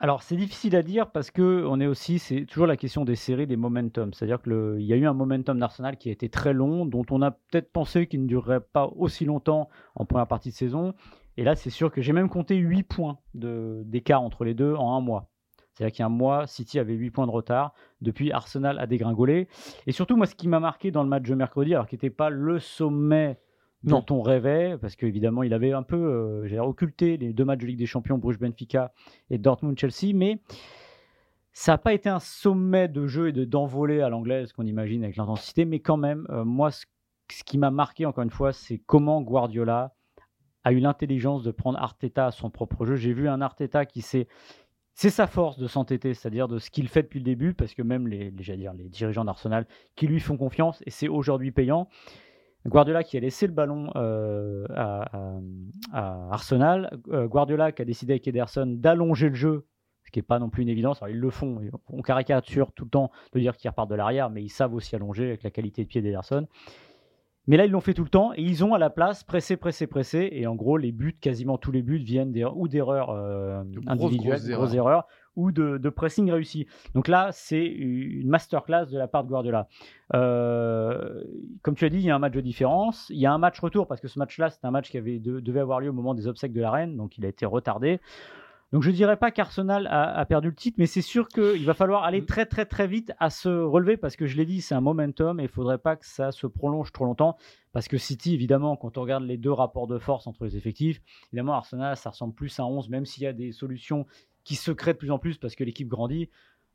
[0.00, 3.16] Alors c'est difficile à dire parce que on est aussi, c'est toujours la question des
[3.16, 4.12] séries, des momentum.
[4.12, 7.04] C'est-à-dire que il y a eu un momentum d'Arsenal qui a été très long, dont
[7.10, 10.94] on a peut-être pensé qu'il ne durerait pas aussi longtemps en première partie de saison.
[11.36, 14.96] Et là, c'est sûr que j'ai même compté 8 points d'écart entre les deux en
[14.96, 15.30] un mois.
[15.78, 17.72] C'est-à-dire qu'il y a un mois, City avait 8 points de retard.
[18.00, 19.46] Depuis, Arsenal a dégringolé.
[19.86, 22.10] Et surtout, moi, ce qui m'a marqué dans le match de mercredi, alors qui n'était
[22.10, 23.38] pas le sommet
[23.84, 27.66] dont on rêvait, parce qu'évidemment, il avait un peu euh, occulté les deux matchs de
[27.66, 28.92] Ligue des Champions, Bruges-Benfica
[29.30, 30.40] et Dortmund-Chelsea, mais
[31.52, 35.04] ça n'a pas été un sommet de jeu et de d'envolée à l'anglaise qu'on imagine
[35.04, 36.86] avec l'intensité, mais quand même, euh, moi, ce,
[37.30, 39.94] ce qui m'a marqué, encore une fois, c'est comment Guardiola
[40.64, 42.96] a eu l'intelligence de prendre Arteta à son propre jeu.
[42.96, 44.26] J'ai vu un Arteta qui s'est
[44.98, 47.82] c'est sa force de s'entêter, c'est-à-dire de ce qu'il fait depuis le début, parce que
[47.82, 51.88] même les, dire, les dirigeants d'Arsenal qui lui font confiance, et c'est aujourd'hui payant.
[52.66, 55.08] Guardiola qui a laissé le ballon euh, à
[56.32, 59.66] Arsenal, euh, Guardiola qui a décidé avec Ederson d'allonger le jeu,
[60.04, 61.00] ce qui n'est pas non plus une évidence.
[61.00, 64.30] Alors, ils le font, on caricature tout le temps de dire qu'ils repartent de l'arrière,
[64.30, 66.48] mais ils savent aussi allonger avec la qualité de pied d'Ederson.
[67.48, 69.56] Mais là, ils l'ont fait tout le temps et ils ont à la place pressé,
[69.56, 70.28] pressé, pressé.
[70.32, 73.80] Et en gros, les buts, quasiment tous les buts viennent des, ou d'erreurs euh, De
[73.86, 76.66] individuelles, grosses grosses erreurs, ou de, de pressing réussi.
[76.94, 79.66] Donc là, c'est une masterclass de la part de Guardiola.
[80.14, 81.24] Euh,
[81.62, 83.06] comme tu as dit, il y a un match de différence.
[83.08, 85.18] Il y a un match retour parce que ce match-là, c'est un match qui avait
[85.18, 87.46] de- devait avoir lieu au moment des obsèques de la reine, donc il a été
[87.46, 88.00] retardé.
[88.72, 92.04] Donc je dirais pas qu'Arsenal a, perdu le titre, mais c'est sûr qu'il va falloir
[92.04, 92.26] aller mm.
[92.26, 95.40] très très très vite à se relever parce que je l'ai dit, c'est un momentum
[95.40, 97.38] et il faudrait pas que ça se prolonge trop longtemps
[97.72, 101.00] parce que City, évidemment, quand on regarde les deux rapports de force entre les effectifs,
[101.32, 104.06] évidemment Arsenal ça ressemble plus à 11, même s'il y a des solutions
[104.44, 106.28] qui se créent de plus en plus parce que l'équipe grandit.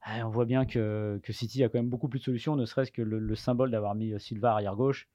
[0.07, 2.91] Eh, on voit bien que, City a quand même beaucoup plus de solutions, ne serait-ce
[2.91, 5.07] que le, symbole d'avoir mis Silva arrière gauche,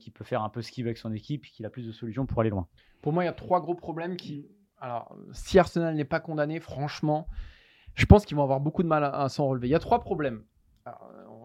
[0.00, 1.92] qui peut faire un peu ce qu'il veut avec son équipe, qu'il a plus de
[1.92, 2.66] solutions pour aller loin.
[3.02, 4.48] Pour moi, il y a trois gros problèmes qui
[4.84, 7.26] alors, si Arsenal n'est pas condamné, franchement,
[7.94, 9.66] je pense qu'ils vont avoir beaucoup de mal à, s'en relever.
[9.66, 10.44] Il y a trois problèmes.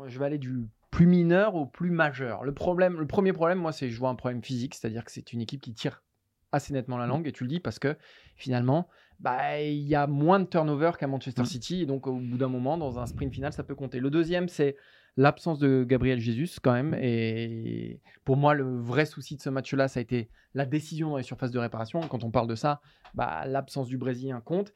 [0.08, 2.44] je vais aller du plus mineur au plus majeur.
[2.44, 5.32] Le, problème, le premier problème, moi, c'est je vois un problème physique, c'est-à-dire que c'est
[5.32, 6.04] une équipe qui tire
[6.52, 7.96] assez nettement la langue, et tu le dis parce que
[8.36, 8.90] finalement,
[9.22, 11.46] bah, il y a moins de turnover qu'à Manchester mm.
[11.46, 14.02] City, et donc au bout d'un moment, dans un sprint final, ça peut compter.
[14.02, 14.76] Le deuxième, c'est
[15.20, 16.96] l'absence de Gabriel Jesus quand même.
[16.96, 21.18] Et pour moi, le vrai souci de ce match-là, ça a été la décision dans
[21.18, 22.00] les surfaces de réparation.
[22.02, 22.80] Quand on parle de ça,
[23.14, 24.74] bah, l'absence du Brésilien compte.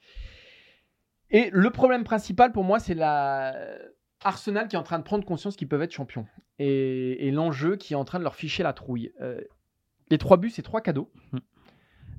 [1.32, 3.56] Et le problème principal pour moi, c'est la
[4.22, 6.28] Arsenal qui est en train de prendre conscience qu'ils peuvent être champions.
[6.60, 9.14] Et, l'enjeu qui est en train de leur ficher la trouille.
[9.22, 9.40] Euh,
[10.10, 11.10] les trois buts, c'est trois cadeaux.
[11.32, 11.38] Mmh.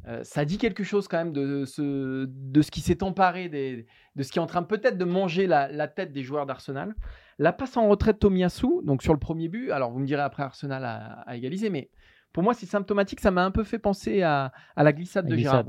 [0.07, 3.87] Euh, ça dit quelque chose quand même de ce, de ce qui s'est emparé, des,
[4.17, 6.95] de ce qui est en train peut-être de manger la, tête des joueurs d'Arsenal.
[7.39, 10.43] La passe en retraite Tomiyasu, donc sur le premier but, alors vous me direz après
[10.43, 11.91] Arsenal a, égalisé, mais
[12.33, 15.65] pour moi c'est symptomatique, ça m'a un peu fait penser à, la glissade de Gérard.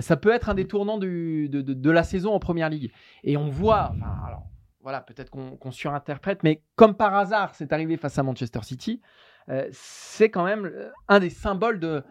[0.00, 2.92] ça peut être un des tournants de, de, la saison en première ligue.
[3.24, 3.94] Et on voit,
[4.26, 4.46] alors
[4.82, 9.00] voilà, peut-être qu'on surinterprète, mais comme par hasard, c'est arrivé face à Manchester City.
[9.48, 10.70] Euh, c'est quand même
[11.08, 12.02] un des symboles de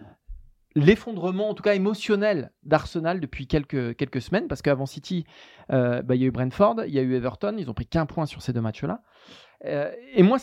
[0.76, 5.26] l'effondrement, en tout cas émotionnel, d'Arsenal depuis quelques, quelques semaines, parce qu'avant City,
[5.72, 7.88] euh, bah, il y a eu Brentford, il y a eu Everton, ils ont pris
[7.88, 9.02] qu'un point sur ces deux matchs-là.
[9.66, 10.38] Euh, et moi,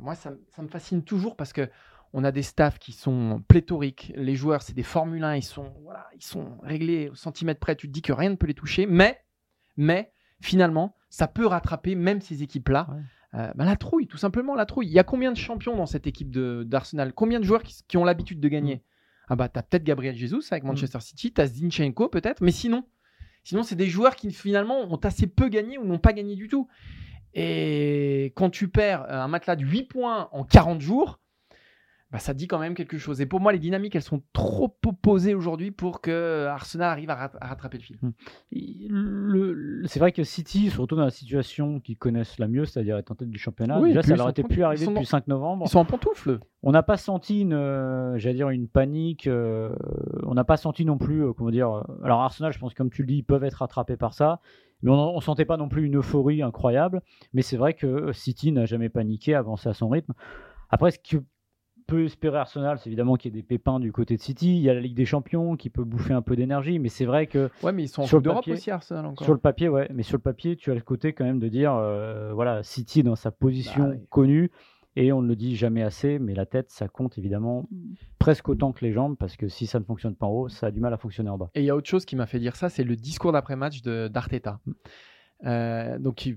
[0.00, 1.68] moi ça, me fascine toujours parce que
[2.12, 4.12] on a des staffs qui sont pléthoriques.
[4.16, 7.76] Les joueurs, c'est des Formule 1, ils sont, voilà, ils sont réglés au centimètre près.
[7.76, 9.20] Tu te dis que rien ne peut les toucher, mais,
[9.76, 12.88] mais finalement, ça peut rattraper même ces équipes-là.
[13.34, 14.86] Euh, bah, la trouille, tout simplement la trouille.
[14.86, 17.12] Il y a combien de champions dans cette équipe d'Arsenal?
[17.12, 18.82] Combien de joueurs qui, ont l'habitude de gagner?
[19.28, 20.68] Ah bah t'as peut-être Gabriel Jesus avec mm.
[20.68, 22.84] Manchester City, t'as Zinchenko peut-être, mais sinon,
[23.44, 26.48] sinon c'est des joueurs qui finalement ont assez peu gagné ou n'ont pas gagné du
[26.48, 26.68] tout.
[27.34, 31.20] Et quand tu perds un matelas de 8 points en 40 jours,
[32.16, 33.20] bah, ça dit quand même quelque chose.
[33.20, 37.30] Et pour moi, les dynamiques, elles sont trop opposées aujourd'hui pour que Arsenal arrive à,
[37.42, 37.98] rattraper le fil.
[38.02, 39.84] Hum.
[39.84, 43.16] c'est vrai que City, surtout dans la situation qu'ils connaissent la mieux, c'est-à-dire être en
[43.16, 45.66] tête du championnat, déjà, ça leur était plus arrivé depuis 5 novembre.
[45.66, 46.40] Ils sont en pantoufle.
[46.62, 49.26] On n'a pas senti une, euh, j'allais dire, une panique.
[49.26, 49.76] Euh,
[50.22, 51.84] on n'a pas senti non plus, euh, comment dire.
[52.02, 54.40] alors Arsenal, je pense, comme tu le dis, ils peuvent être rattrapés par ça.
[54.80, 57.02] Mais on ne sentait pas non plus une euphorie incroyable.
[57.34, 60.14] Mais c'est vrai que City n'a jamais paniqué, avancé à son rythme.
[60.70, 61.22] Après, ce que
[61.86, 64.56] peut espérer Arsenal, c'est évidemment qu'il y ait des pépins du côté de City.
[64.56, 67.04] Il y a la Ligue des Champions qui peut bouffer un peu d'énergie, mais c'est
[67.04, 67.50] vrai que.
[67.62, 69.24] Ouais, mais ils sont sur d'Europe aussi, Arsenal encore.
[69.24, 71.48] Sur le papier, ouais, mais sur le papier, tu as le côté quand même de
[71.48, 74.50] dire, euh, voilà, City dans sa position bah connue,
[74.96, 77.68] et on ne le dit jamais assez, mais la tête, ça compte évidemment
[78.18, 80.68] presque autant que les jambes, parce que si ça ne fonctionne pas en haut, ça
[80.68, 81.50] a du mal à fonctionner en bas.
[81.54, 83.82] Et il y a autre chose qui m'a fait dire ça, c'est le discours d'après-match
[83.82, 84.58] d'Arteta.
[85.44, 86.28] Euh, donc,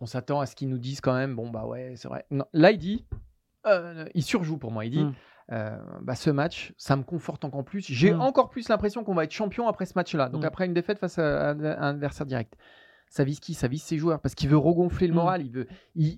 [0.00, 2.26] on s'attend à ce qu'ils nous disent quand même, bon, bah ouais, c'est vrai.
[2.30, 3.04] Non, là, il dit
[3.66, 4.84] euh, il surjoue pour moi.
[4.84, 5.14] Il dit mmh.
[5.52, 7.84] euh, bah, ce match, ça me conforte encore plus.
[7.86, 8.20] J'ai mmh.
[8.20, 10.28] encore plus l'impression qu'on va être champion après ce match-là.
[10.28, 10.46] Donc, mmh.
[10.46, 12.56] après une défaite face à, un adversaire direct.
[13.08, 13.54] Ça vise qui?
[13.54, 15.42] Ça vise ses joueurs parce qu'il veut regonfler le moral.
[15.42, 15.66] Il veut,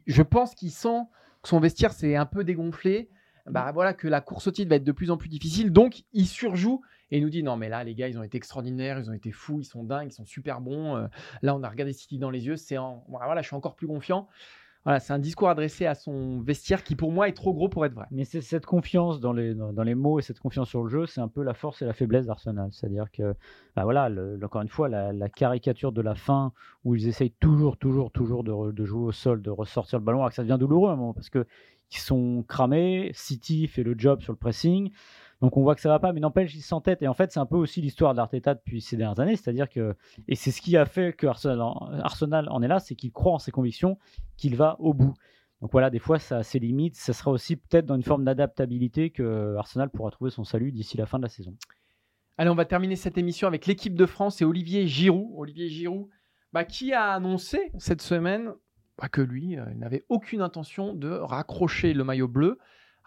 [0.07, 1.03] je pense qu'il sent
[1.43, 3.11] que son vestiaire s'est un peu dégonflé.
[3.47, 5.73] Bah voilà que la course au titre va être de plus en plus difficile.
[5.73, 8.37] Donc, il surjoue et il nous dit non mais là les gars ils ont été
[8.37, 10.97] extraordinaires, ils ont été fous, ils sont dingues, ils sont super bons.
[10.97, 11.07] Euh,
[11.43, 12.77] là on a regardé City dans les yeux, c'est
[13.09, 14.29] voilà je suis encore plus confiant.
[14.85, 17.85] Voilà, c'est un discours adressé à son vestiaire qui pour moi est trop gros pour
[17.85, 18.07] être vrai.
[18.11, 21.05] Mais c'est cette confiance dans les, dans, les mots et cette confiance sur le jeu,
[21.05, 22.71] c'est un peu la force et la faiblesse d'Arsenal.
[22.73, 23.35] C'est-à-dire que,
[23.77, 24.09] bah voilà,
[24.43, 26.53] encore une fois, la, caricature de la fin
[26.85, 30.31] où ils essayent toujours, toujours, toujours de, jouer au sol, de ressortir le ballon, alors
[30.31, 31.47] que ça devient douloureux à un moment parce que
[31.93, 33.11] ils sont cramés.
[33.13, 34.93] City fait le job sur le pressing.
[35.41, 37.03] Donc on voit que ça va pas, mais n'empêche, ils s'entêtent.
[37.03, 39.37] Et en fait, c'est un peu aussi l'histoire d'Arteta depuis ces dernières années.
[39.37, 39.97] C'est-à-dire que,
[40.29, 41.61] et c'est ce qui a fait que Arsenal,
[42.03, 43.99] Arsenal en est là, c'est qu'il croit en ses convictions,
[44.37, 45.15] qu'il va au bout.
[45.63, 46.97] Donc voilà, des fois, ça a ses limites.
[46.97, 50.97] Ça sera aussi peut-être dans une forme d'adaptabilité que Arsenal pourra trouver son salut d'ici
[50.97, 51.55] la fin de la saison.
[52.37, 55.31] Allez, on va terminer cette émission avec l'équipe de France et Olivier Giroud.
[55.37, 56.09] Olivier Giroud,
[56.53, 58.53] bah, qui a annoncé cette semaine
[58.99, 62.59] bah, que lui, euh, il n'avait aucune intention de raccrocher le maillot bleu.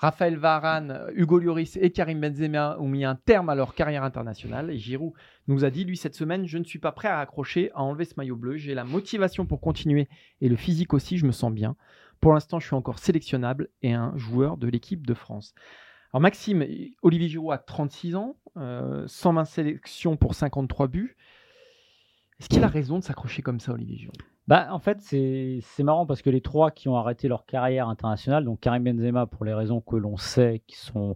[0.04, 4.70] Raphaël Varane, Hugo Lloris et Karim Benzema ont mis un terme à leur carrière internationale.
[4.70, 5.13] Et Giroud
[5.48, 8.04] nous a dit, lui, cette semaine, je ne suis pas prêt à raccrocher, à enlever
[8.04, 8.58] ce maillot bleu.
[8.58, 10.10] J'ai la motivation pour continuer
[10.42, 11.78] et le physique aussi, je me sens bien.
[12.20, 15.56] Pour l'instant, je suis encore sélectionnable et un joueur de l'équipe de France.
[16.12, 16.66] Alors Maxime,
[17.02, 21.16] Olivier Giroud a 36 ans, 120 euh, sélections pour 53 buts.
[22.42, 24.22] Est-ce qu'il a raison de s'accrocher comme ça, Olivier Giroud?
[24.47, 28.43] Bah, en fait, c'est marrant parce que les trois qui ont arrêté leur carrière internationale,
[28.43, 31.15] donc Karim Benzema pour les raisons que l'on sait, qui sont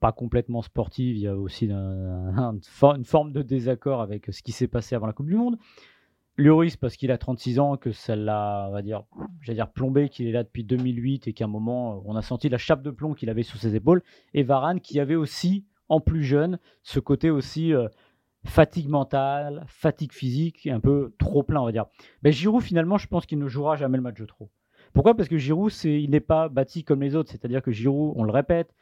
[0.00, 2.58] pas complètement sportives, il y a aussi un- un-
[2.96, 5.56] une forme de désaccord avec ce qui s'est passé avant la Coupe du Monde.
[6.36, 9.04] Lloris parce qu'il a 36 ans, que ça l'a, va dire,
[9.46, 12.58] dire plombé, qu'il est là depuis 2008 et qu'à un moment, on a senti la
[12.58, 14.02] chape de plomb qu'il avait sous ses épaules.
[14.34, 17.86] Et Varane qui avait aussi, en plus jeune, ce côté aussi euh,
[18.44, 21.86] fatigue mentale, fatigue physique, un peu trop plein, on va dire.
[22.22, 24.50] Mais Giroud, finalement, je pense qu'il ne jouera jamais le match de trop.
[24.92, 25.14] Pourquoi?
[25.14, 27.30] Parce que Giroud, il n'est pas bâti comme les autres.
[27.30, 28.74] C'est-à-dire que Giroud, on le répète,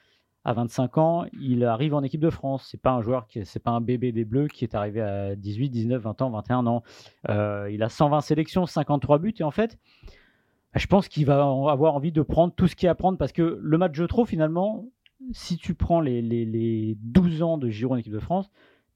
[0.44, 2.66] à 25 ans, il arrive en équipe de France.
[2.70, 5.70] C'est pas un joueur c'est pas un bébé des Bleus qui est arrivé à 18,
[5.70, 6.82] 19, 20 ans, 21 ans.
[7.28, 9.78] Euh, il a 120 sélections, 53 buts, et en fait,
[10.72, 12.94] bah, je pense qu'il va avoir envie de prendre tout ce qu'il y a à
[12.94, 14.86] prendre parce que le match de trop, finalement,
[15.30, 18.50] si tu prends les, les, les 12 ans de Giroud en équipe de France,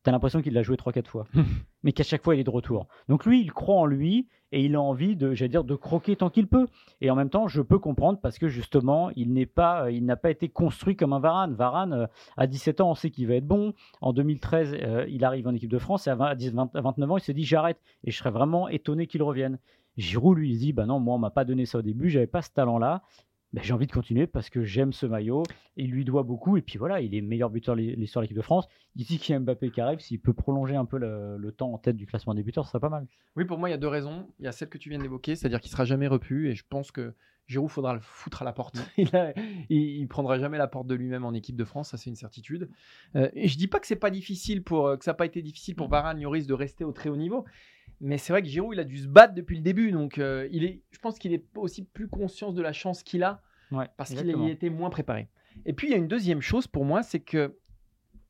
[0.06, 1.26] tu as l'impression qu'il l'a joué 3-4 fois,
[1.82, 2.86] mais qu'à chaque fois il est de retour.
[3.08, 6.14] Donc lui, il croit en lui et il a envie de, j'allais dire, de croquer
[6.14, 6.68] tant qu'il peut.
[7.00, 10.14] Et en même temps, je peux comprendre parce que justement, il n'est pas, il n'a
[10.14, 11.54] pas été construit comme un Varane.
[11.54, 13.74] Varane, euh, à 17 ans, on sait qu'il va être bon.
[14.00, 16.76] En 2013, euh, il arrive en équipe de France et à, 20 à 10 20
[16.76, 19.58] à 29 ans, il s'est dit j'arrête et je serais vraiment étonné qu'il revienne.
[19.96, 22.10] Giroud, lui, il se dit bah non, moi, on m'a pas donné ça au début,
[22.10, 23.02] j'avais pas ce talent-là.
[23.52, 25.44] Ben, j'ai envie de continuer parce que j'aime ce maillot.
[25.76, 26.56] Il lui doit beaucoup.
[26.56, 28.68] Et puis voilà, il est meilleur buteur de l'histoire de l'équipe de France.
[28.96, 31.72] Ici, qu'il y a Mbappé qui arrive, s'il peut prolonger un peu le, le temps
[31.72, 33.06] en tête du classement des buteurs, ce serait pas mal.
[33.36, 34.26] Oui, pour moi, il y a deux raisons.
[34.40, 36.64] Il y a celle que tu viens d'évoquer, c'est-à-dire qu'il sera jamais repu, et je
[36.68, 37.14] pense que
[37.46, 38.76] Giroud faudra le foutre à la porte.
[38.98, 39.32] il, a-
[39.70, 42.16] il, il prendra jamais la porte de lui-même en équipe de France, ça c'est une
[42.16, 42.68] certitude.
[43.14, 45.26] Euh, et je dis pas que c'est pas difficile pour euh, que ça n'a pas
[45.26, 47.44] été difficile pour Varane, Lloris de rester au très haut niveau,
[48.00, 50.48] mais c'est vrai que Giroud il a dû se battre depuis le début, donc euh,
[50.52, 53.88] il est, je pense qu'il est aussi plus conscient de la chance qu'il a Ouais,
[53.96, 55.28] parce qu'il était moins préparé.
[55.64, 57.58] Et puis il y a une deuxième chose pour moi, c'est que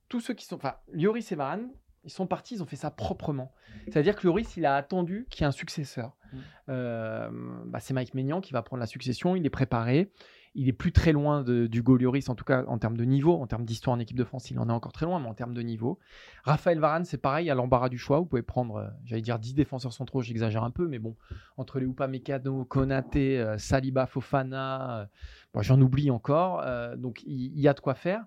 [0.08, 1.68] tous ceux qui sont, enfin, Lloris et Varane,
[2.04, 3.52] ils sont partis, ils ont fait ça proprement.
[3.88, 6.16] C'est-à-dire que Lloris, il a attendu qu'il y ait un successeur.
[6.32, 6.38] Mm.
[6.68, 7.30] Euh,
[7.66, 10.10] bah, c'est Mike Maignan qui va prendre la succession, il est préparé.
[10.58, 13.34] Il est plus très loin de, d'Hugo Lloris, en tout cas en termes de niveau,
[13.34, 15.34] en termes d'histoire en équipe de France, il en est encore très loin, mais en
[15.34, 15.98] termes de niveau.
[16.44, 18.18] Raphaël Varane, c'est pareil, à l'embarras du choix.
[18.18, 21.14] Vous pouvez prendre, euh, j'allais dire 10 défenseurs centraux, j'exagère un peu, mais bon,
[21.58, 26.64] entre les Upamecano, Konaté, euh, Saliba, Fofana, euh, j'en oublie encore.
[26.96, 28.24] donc il y, a de quoi faire.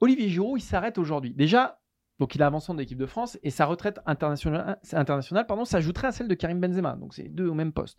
[0.00, 1.32] Olivier Giroud, il s'arrête aujourd'hui.
[1.32, 1.80] Déjà,
[2.18, 6.08] donc il a avancé en équipe de France et sa retraite internationale, internationale pardon, s'ajouterait
[6.08, 6.94] à celle de Karim Benzema.
[6.96, 7.98] Donc c'est deux au même poste.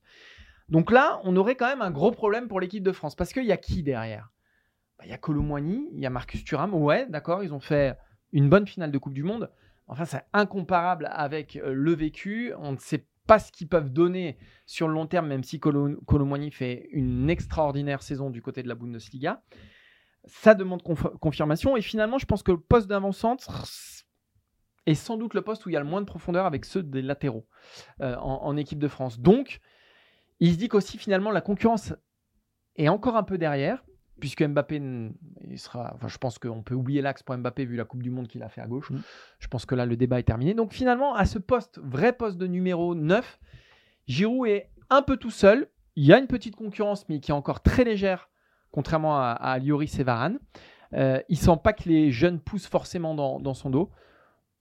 [0.70, 3.46] Donc là, on aurait quand même un gros problème pour l'équipe de France parce qu'il
[3.46, 4.32] y a qui derrière?
[4.98, 6.74] Bah, Il y a Colomboigny, il y a Marcus Thuram.
[6.74, 7.98] Ouais, d'accord, ils ont fait
[8.32, 9.52] une bonne finale de Coupe du Monde.
[9.88, 12.54] Enfin, c'est incomparable avec euh, le vécu.
[12.58, 16.00] On ne sait pas ce qu'ils peuvent donner sur le long terme, même si Colo-
[16.06, 19.44] Colomboigny fait une extraordinaire saison du côté de la Bundesliga.
[20.26, 21.76] Ça demande conf- confirmation.
[21.76, 23.66] Et finalement, je pense que le poste d'avant-centre
[24.86, 26.84] est sans doute le poste où il y a le moins de profondeur avec ceux
[26.84, 27.46] des latéraux
[28.02, 29.20] euh, en, en équipe de France.
[29.20, 29.60] Donc,
[30.44, 31.94] il se dit qu'aussi finalement la concurrence
[32.76, 33.86] est encore un peu derrière,
[34.20, 34.82] puisque Mbappé,
[35.50, 38.10] il sera, enfin, je pense qu'on peut oublier l'axe pour Mbappé vu la Coupe du
[38.10, 38.92] Monde qu'il a fait à gauche.
[38.92, 39.00] Mm.
[39.40, 40.54] Je pense que là le débat est terminé.
[40.54, 43.40] Donc finalement, à ce poste, vrai poste de numéro 9,
[44.08, 45.70] Giroud est un peu tout seul.
[45.96, 48.30] Il y a une petite concurrence, mais qui est encore très légère,
[48.72, 50.40] contrairement à, à Lloris et Varane.
[50.92, 53.92] Euh, il sent pas que les jeunes poussent forcément dans, dans son dos.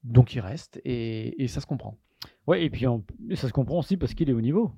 [0.05, 1.99] Donc il reste et, et ça se comprend.
[2.47, 2.87] Ouais, et puis
[3.35, 4.71] ça se comprend aussi parce qu'il est au niveau.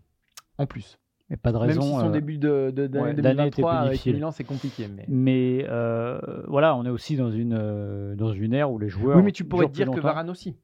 [0.58, 0.98] En plus.
[1.30, 1.80] Et pas de raison.
[1.80, 4.14] Même si son euh, début de, de, d'année ouais, d'année était 2023 plus avec difficile.
[4.14, 4.88] Milan, c'est compliqué.
[4.88, 5.04] Mais...
[5.08, 9.16] Mais euh, voilà, on est aussi dans une, euh, dans une ère où les joueurs.
[9.16, 10.00] Oui, mais tu pourrais dire que.
[10.00, 10.54] Varane aussi.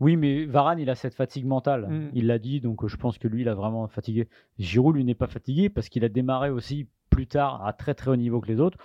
[0.00, 1.86] Oui, mais Varane, il a cette fatigue mentale.
[1.88, 2.10] Mm.
[2.14, 4.28] Il l'a dit, donc je pense que lui, il a vraiment fatigué.
[4.58, 8.10] Giroud, lui, n'est pas fatigué parce qu'il a démarré aussi plus tard à très très
[8.10, 8.78] haut niveau que les autres.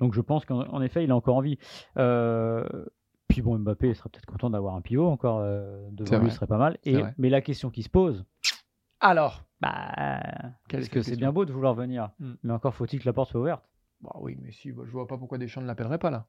[0.00, 1.58] Donc je pense qu'en en effet, il a encore envie.
[1.98, 2.64] Euh,
[3.28, 6.36] puis bon, Mbappé il sera peut-être content d'avoir un pivot encore euh, devant lui, ce
[6.36, 6.78] serait pas mal.
[6.84, 8.24] Et, mais la question qui se pose,
[9.02, 9.90] Alors, bah,
[10.70, 12.32] est que c'est question bien beau de vouloir venir, Mm.
[12.44, 13.64] mais encore faut-il que la porte soit ouverte.
[14.00, 16.26] bah oui, mais si, bah, je vois pas pourquoi Deschamps ne l'appellerait pas là.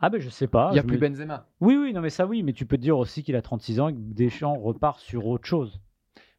[0.00, 0.68] Ah ben je sais pas.
[0.70, 1.46] Il n'y a je plus me- Benzema.
[1.60, 3.80] Oui, oui, non mais ça oui, mais tu peux te dire aussi qu'il a 36
[3.80, 5.80] ans et que Deschamps repart sur autre chose.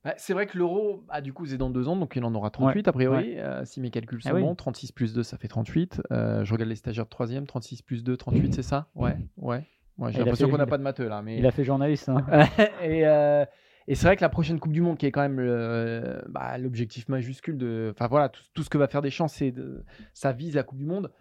[0.05, 2.33] Ouais, c'est vrai que l'euro, ah, du coup, c'est dans deux ans, donc il en
[2.35, 4.41] aura 38 a priori, euh, si mes calculs sont Ah oui.
[4.41, 4.53] bons.
[4.55, 6.01] 36 plus 2, ça fait 38.
[6.11, 8.87] Euh, je regarde les stagiaires de troisième, 36 plus 2, 38, c'est ça?
[8.95, 9.65] Ouais, ouais.
[9.97, 11.21] ouais j'ai Il a l'impression fait- qu'on n'a il a- pas de matheux là.
[11.23, 11.37] Mais...
[11.39, 12.09] Il a fait journaliste.
[12.09, 12.25] hein.
[12.83, 13.43] et euh,
[13.87, 16.57] et c'est vrai que la prochaine Coupe du Monde, qui est quand même le- bah,
[16.57, 17.91] l'objectif majuscule de.
[17.95, 20.77] Enfin voilà, tout, tout ce que va faire Deschamps, c'est de, ça vise la Coupe
[20.79, 21.11] du Monde.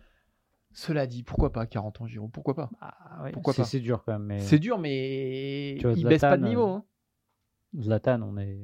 [0.72, 2.68] Cela dit, pourquoi pas 40 ans, Giroud Pourquoi pas?
[2.82, 3.66] Ah, ouais, Pourquoi c'est- pas?
[3.68, 4.24] C'est dur quand même.
[4.24, 6.68] Mais C'est dur, mais Tu vois, il baisse pas de Zlatan, niveau.
[6.68, 6.84] euh, hein.
[7.80, 8.58] Zlatan, on est...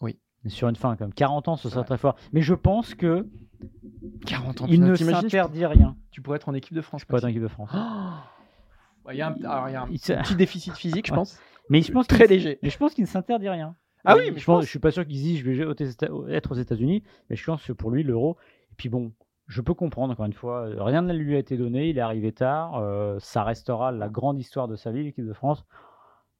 [0.00, 0.18] Oui.
[0.42, 1.12] on est sur une fin quand même.
[1.12, 1.86] 40 ans, ce serait vrai.
[1.86, 2.16] très fort.
[2.32, 3.28] Mais je pense que
[4.26, 5.96] 40 ans, il ne s'interdit rien.
[6.10, 7.02] Tu pourrais être en équipe de France.
[7.02, 7.70] Je peux être en équipe de France.
[7.74, 7.78] Oh
[9.06, 11.12] Ouais, Il y a un, alors, il y a un Il- petit déficit physique, je
[11.12, 11.16] Ouais.
[11.18, 11.38] pense.
[11.70, 12.58] Mais je pense Très qu'il- léger.
[12.62, 13.76] Mais je pense qu'il ne s'interdit rien.
[14.04, 15.50] Ah oui, mais je, je pense, pense- je suis pas sûr qu'il se dise je
[15.50, 18.36] vais être aux États-Unis, mais je pense que pour lui l'euro.
[18.72, 19.12] Et puis bon,
[19.48, 22.02] je peux comprendre encore une fois, euh, rien ne lui a été donné, il est
[22.02, 25.64] arrivé tard, euh, ça restera la grande histoire de sa vie, l'équipe de France.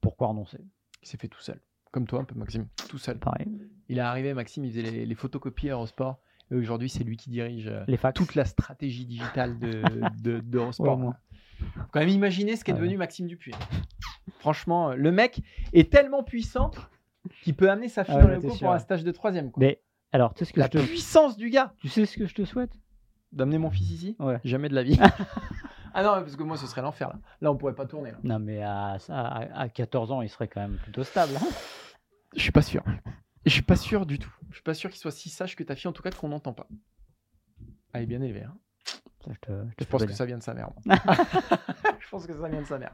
[0.01, 0.59] Pourquoi renoncer?
[1.03, 1.59] Il s'est fait tout seul.
[1.91, 2.67] Comme toi un peu, Maxime.
[2.87, 3.17] Tout seul.
[3.17, 3.47] Pareil.
[3.89, 6.19] Il est arrivé, Maxime, il faisait les, les photocopies à Eurosport.
[6.51, 9.81] Et aujourd'hui, c'est lui qui dirige euh, Les toute la stratégie digitale de,
[10.23, 10.41] de.
[10.79, 11.15] Ouais, au moins.
[11.59, 13.53] Faut quand même imaginer ce qu'est Ah devenu Maxime Dupuis.
[14.39, 15.41] Franchement, euh, le mec
[15.73, 16.71] est tellement puissant
[17.43, 18.59] qu'il peut amener sa fille Ah dans ouais, le sûr.
[18.59, 19.51] pour un stage de troisième.
[19.51, 19.61] quoi.
[19.61, 22.17] Mais alors, tu sais ce que La je te, puissance du gars tu sais ce
[22.17, 22.71] que je te souhaite?
[23.31, 24.15] D'amener mon fils ici?
[24.19, 24.39] Ouais.
[24.43, 24.97] Jamais de la vie.
[25.93, 27.09] ah non, parce que moi, ce serait l'enfer.
[27.09, 28.11] Là, là on pourrait pas tourner.
[28.11, 28.17] Là.
[28.23, 31.33] Non, mais à, à, à 14 ans, il serait quand même plutôt stable.
[31.35, 31.47] hein.
[32.35, 32.83] Je suis pas sûr.
[33.45, 34.31] Je suis pas sûr du tout.
[34.49, 36.29] Je suis pas sûr qu'il soit si sage que ta fille, en tout cas, qu'on
[36.29, 36.67] n'entend pas.
[37.93, 38.43] Elle est bien élevée.
[38.43, 38.55] Hein.
[39.29, 40.69] Je te, je te Je fais pense que ça vient de sa mère.
[40.85, 40.95] moi.
[41.99, 42.91] je pense que ça vient de sa mère.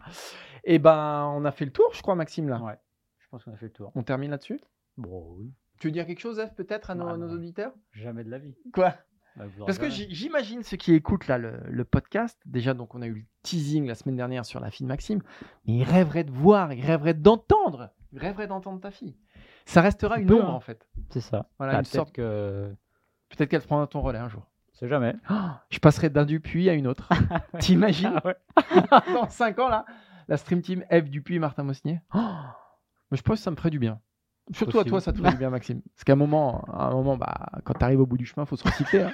[0.63, 2.60] Et ben, on a fait le tour, je crois, Maxime, là.
[2.62, 2.78] Ouais.
[3.19, 3.91] Je pense qu'on a fait le tour.
[3.95, 4.60] On termine là-dessus?
[4.98, 5.54] Bon, oui.
[5.80, 7.74] Tu veux dire quelque chose, Ef, peut-être, à nos, auditeurs?
[7.91, 8.56] Jamais de la vie.
[8.74, 8.93] Quoi?
[9.38, 13.08] Bah, Parce que j'imagine ceux qui écoutent là le, le podcast, déjà donc on a
[13.08, 15.21] eu le teasing la semaine dernière sur la fille de Maxime,
[15.65, 19.17] mais ils rêveraient de voir, ils rêveraient d'entendre, ils rêveraient d'entendre ta fille.
[19.65, 20.54] Ça restera une ombre hein.
[20.54, 20.88] en fait.
[21.10, 21.50] C'est ça.
[21.58, 22.74] Voilà, Bah, une sorte- que.
[23.28, 24.50] Peut-être qu'elle prendra ton relais un jour.
[24.78, 25.16] C'est jamais.
[25.30, 25.34] Oh,
[25.70, 27.10] je passerai d'un Dupuis à une autre.
[27.60, 28.20] T'imagines
[28.62, 29.02] Ah.
[29.14, 29.86] Dans 5 ans là,
[30.28, 32.02] la stream team F Dupuis, Martin Mosnier.
[32.14, 32.20] Oh,
[33.12, 34.00] mais je pense que ça me ferait du bien.
[34.54, 35.82] Surtout à toi, ça te ferait du bien, Maxime.
[35.96, 37.34] Parce qu'à un moment, à un moment, bah,
[37.64, 39.02] quand t'arrives au bout du chemin, faut se recycler.
[39.02, 39.12] hein.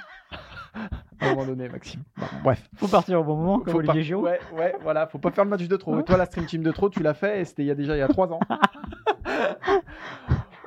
[1.20, 2.02] à un moment donné, Maxime.
[2.18, 2.68] Bon, bref.
[2.76, 4.14] Faut partir au bon moment, comme Faut Olivier.
[4.14, 5.98] Ouais, ouais, voilà, faut pas faire le match de trop.
[5.98, 7.74] Et toi, la stream team de trop, tu l'as fait et c'était il y a
[7.74, 8.40] déjà il y a 3 ans.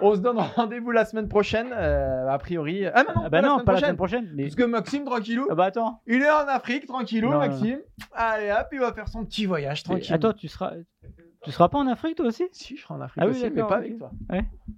[0.02, 2.86] On se donne rendez-vous la semaine prochaine, euh, a priori.
[2.86, 3.80] Ah non, non, Ah bah la non, semaine pas la prochaine.
[3.86, 4.32] semaine prochaine.
[4.36, 4.44] Mais...
[4.44, 6.02] Parce que Maxime, tranquillou, Ah bah attends.
[6.08, 7.80] il est en Afrique, tranquillou, Non, non, Maxime.
[8.12, 10.14] Allez hop, il va faire son petit voyage tranquille.
[10.14, 10.74] Attends, tu seras,
[11.44, 12.44] tu seras pas en Afrique toi aussi?
[12.52, 14.12] Si, je serai en Afrique Ah oui, aussi, mais pas avec toi.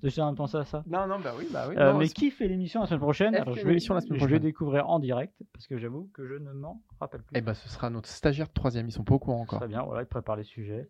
[0.03, 0.83] J'ai jamais pensé à ça.
[0.85, 1.75] Non, non, bah oui, bah oui.
[1.77, 3.33] Euh, non, mais qui fait l'émission la semaine prochaine?
[3.35, 4.43] Alors, je vais, l'émission la semaine je vais prochaine.
[4.43, 7.35] découvrir en direct parce que j'avoue que je ne m'en rappelle plus.
[7.35, 8.87] Eh ben, ce sera notre stagiaire de troisième.
[8.87, 9.59] Ils sont pas au courant encore.
[9.59, 10.87] Très bien, voilà, il prépare les sujets.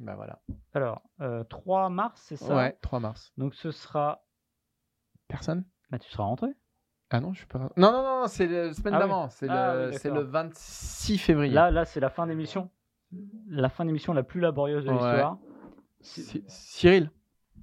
[0.00, 0.40] Bah voilà.
[0.74, 2.56] Alors, euh, 3 mars, c'est ça?
[2.56, 3.32] Ouais, 3 mars.
[3.36, 4.24] Donc ce sera.
[5.28, 5.64] Personne?
[5.90, 6.48] Bah, tu seras rentré
[7.10, 7.58] Ah non, je suis pas.
[7.76, 9.00] Non, non, non, c'est la semaine Ah oui.
[9.00, 9.28] d'avant.
[9.28, 10.22] C'est Ah le, oui, c'est d'accord.
[10.22, 11.54] le 26 février.
[11.54, 12.70] Là, là c'est la fin d'émission.
[13.48, 14.96] La fin d'émission la plus laborieuse de Ouais.
[14.96, 15.38] l'histoire.
[16.00, 17.10] Cy- Cyril.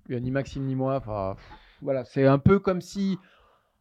[0.07, 0.97] Il y a ni Maxime ni moi.
[0.97, 3.17] Enfin, pff, voilà, c'est un peu comme si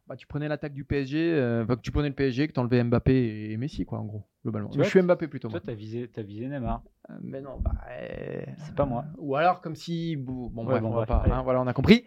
[0.07, 2.59] bah, tu prenais l'attaque du PSG, euh, enfin, que tu prenais le PSG, que tu
[2.59, 4.69] enlevais Mbappé et Messi, quoi, en gros, globalement.
[4.69, 5.49] Tu Mais vois, je suis Mbappé plutôt.
[5.49, 6.81] Toi, t'as visé, t'as visé Neymar.
[7.09, 7.71] Euh, Mais non, bah.
[7.91, 9.03] euh, C'est pas moi.
[9.17, 10.15] Ou alors comme si.
[10.15, 11.23] Bon, bon, Ouais, bref, bon, on va pas.
[11.29, 12.05] hein, voilà, on a compris.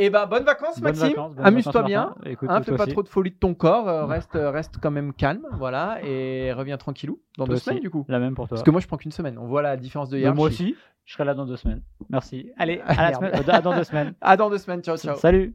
[0.00, 1.16] Et ben, bonnes vacances, Bonnes Maxime.
[1.42, 2.14] Amuse-toi bien.
[2.24, 2.92] Écoute, Hein, fais pas aussi.
[2.92, 3.88] trop de folie de ton corps.
[3.88, 5.46] euh, reste, reste quand même calme.
[5.52, 5.98] Voilà.
[6.04, 7.20] Et reviens tranquillou.
[7.36, 8.04] Dans Toi deux semaines, du coup.
[8.08, 8.56] La même pour toi.
[8.56, 9.38] Parce que moi, je prends qu'une semaine.
[9.38, 10.34] On voit la différence de hier.
[10.34, 11.82] moi aussi, je serai là dans deux semaines.
[12.10, 12.50] Merci.
[12.58, 14.14] Allez, à, la semaine, à dans deux semaines.
[14.20, 14.82] Ah, dans deux semaines.
[14.82, 15.16] Ciao, ciao.
[15.16, 15.54] Salut.